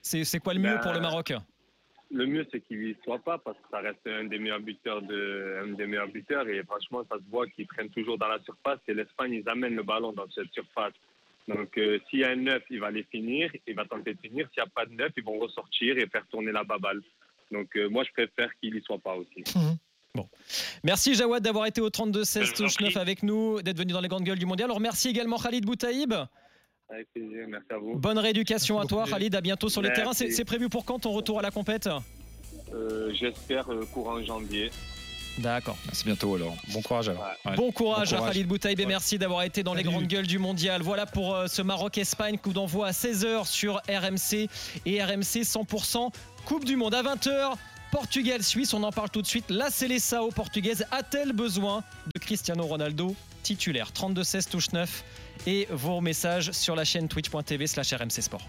C'est 0.00 0.24
c'est 0.24 0.38
quoi 0.40 0.54
le 0.54 0.60
mieux 0.60 0.78
pour 0.80 0.92
le 0.94 1.00
Maroc? 1.00 1.32
Le 2.10 2.26
mieux, 2.26 2.46
c'est 2.50 2.60
qu'il 2.60 2.88
y 2.88 2.96
soit 3.04 3.18
pas 3.18 3.36
parce 3.38 3.56
que 3.58 3.68
ça 3.70 3.80
reste 3.80 4.06
un 4.06 4.24
des 4.24 4.38
meilleurs 4.38 4.60
buteurs 4.60 5.02
de, 5.02 5.62
un 5.62 5.72
des 5.74 5.86
meilleurs 5.86 6.08
buteurs 6.08 6.48
et 6.48 6.62
franchement, 6.62 7.04
ça 7.10 7.16
se 7.16 7.30
voit 7.30 7.46
qu'ils 7.48 7.66
prennent 7.66 7.90
toujours 7.90 8.16
dans 8.16 8.28
la 8.28 8.42
surface 8.44 8.78
et 8.88 8.94
l'Espagne, 8.94 9.34
ils 9.34 9.48
amènent 9.48 9.76
le 9.76 9.82
ballon 9.82 10.12
dans 10.12 10.28
cette 10.30 10.52
surface. 10.52 10.94
Donc, 11.48 11.76
euh, 11.78 11.98
s'il 12.08 12.20
y 12.20 12.24
a 12.24 12.30
un 12.30 12.36
neuf, 12.36 12.62
il 12.70 12.80
va 12.80 12.90
les 12.90 13.04
finir, 13.04 13.50
il 13.66 13.74
va 13.74 13.84
tenter 13.84 14.14
de 14.14 14.20
finir. 14.20 14.48
S'il 14.52 14.62
n'y 14.62 14.68
a 14.68 14.70
pas 14.74 14.86
de 14.86 14.92
neuf, 14.92 15.12
ils 15.16 15.24
vont 15.24 15.38
ressortir 15.38 15.98
et 15.98 16.06
faire 16.06 16.26
tourner 16.30 16.52
la 16.52 16.64
baballe. 16.64 17.00
Donc, 17.50 17.74
euh, 17.76 17.88
moi, 17.88 18.04
je 18.04 18.12
préfère 18.12 18.50
qu'il 18.60 18.74
y 18.74 18.82
soit 18.82 18.98
pas 18.98 19.14
aussi. 19.14 19.44
Merci 20.82 21.14
Jawad 21.14 21.42
d'avoir 21.42 21.66
été 21.66 21.80
au 21.80 21.90
32-16 21.90 22.44
Je 22.44 22.46
vous 22.46 22.62
en 22.62 22.66
touche 22.66 22.80
9 22.80 22.90
prie. 22.90 22.98
avec 23.00 23.22
nous, 23.22 23.62
d'être 23.62 23.78
venu 23.78 23.92
dans 23.92 24.00
les 24.00 24.08
grandes 24.08 24.24
gueules 24.24 24.38
du 24.38 24.46
mondial. 24.46 24.66
Alors 24.68 24.80
merci 24.80 25.08
également 25.08 25.38
Khalid 25.38 25.64
Boutaïb. 25.64 26.14
Avec 26.90 27.12
plaisir, 27.12 27.46
merci 27.48 27.66
à 27.70 27.78
vous. 27.78 27.96
Bonne 27.96 28.18
rééducation 28.18 28.76
Merci 28.76 28.86
à 28.86 28.88
toi. 28.88 29.04
Khalid, 29.06 29.34
à 29.34 29.40
bientôt 29.40 29.68
sur 29.68 29.82
les 29.82 29.88
Merci. 29.90 30.00
terrains. 30.24 30.32
C'est 30.32 30.44
prévu 30.44 30.68
pour 30.68 30.84
quand 30.84 30.98
ton 31.00 31.12
retour 31.12 31.38
à 31.38 31.42
la 31.42 31.50
compète 31.50 31.88
Euh, 32.72 33.12
J'espère 33.14 33.70
euh, 33.70 33.86
courant 33.92 34.22
janvier. 34.24 34.70
D'accord. 35.38 35.76
C'est 35.92 36.04
bientôt 36.06 36.34
alors. 36.34 36.56
Bon 36.72 36.82
courage 36.82 37.08
alors. 37.10 37.22
Ouais. 37.44 37.54
Bon 37.56 37.70
courage, 37.70 38.10
Bon 38.10 38.24
à. 38.24 38.28
Khalid 38.28 38.46
Boutaïb 38.46 38.80
et 38.80 38.86
merci 38.86 39.18
d'avoir 39.18 39.42
été 39.44 39.62
dans 39.62 39.74
les 39.74 39.82
grandes 39.84 40.06
gueules 40.06 40.26
du 40.26 40.38
mondial. 40.38 40.82
Voilà 40.82 41.06
pour 41.06 41.34
euh, 41.34 41.46
ce 41.46 41.62
Maroc-Espagne, 41.62 42.38
coup 42.38 42.52
d'envoi 42.52 42.88
à 42.88 42.90
16h 42.90 43.46
sur 43.46 43.76
RMC 43.88 44.48
et 44.86 45.02
RMC 45.02 45.42
100% 45.44 46.10
Coupe 46.44 46.64
du 46.64 46.76
Monde 46.76 46.94
à 46.94 47.02
20h. 47.02 47.52
Portugal-Suisse, 47.92 48.74
on 48.74 48.82
en 48.82 48.90
parle 48.92 49.10
tout 49.10 49.22
de 49.22 49.26
suite. 49.26 49.46
La 49.50 49.70
Seleção 49.70 50.30
portugaise 50.30 50.84
a-t-elle 50.90 51.32
besoin 51.32 51.82
de 52.14 52.18
Cristiano 52.18 52.64
Ronaldo? 52.64 53.14
Titulaire 53.48 53.92
32-16 53.92 54.50
touche 54.50 54.72
9 54.72 55.04
et 55.46 55.66
vos 55.70 56.02
messages 56.02 56.52
sur 56.52 56.76
la 56.76 56.84
chaîne 56.84 57.08
twitch.tv 57.08 57.66
slash 57.66 57.94
RMC 57.94 58.20
Sport. 58.20 58.46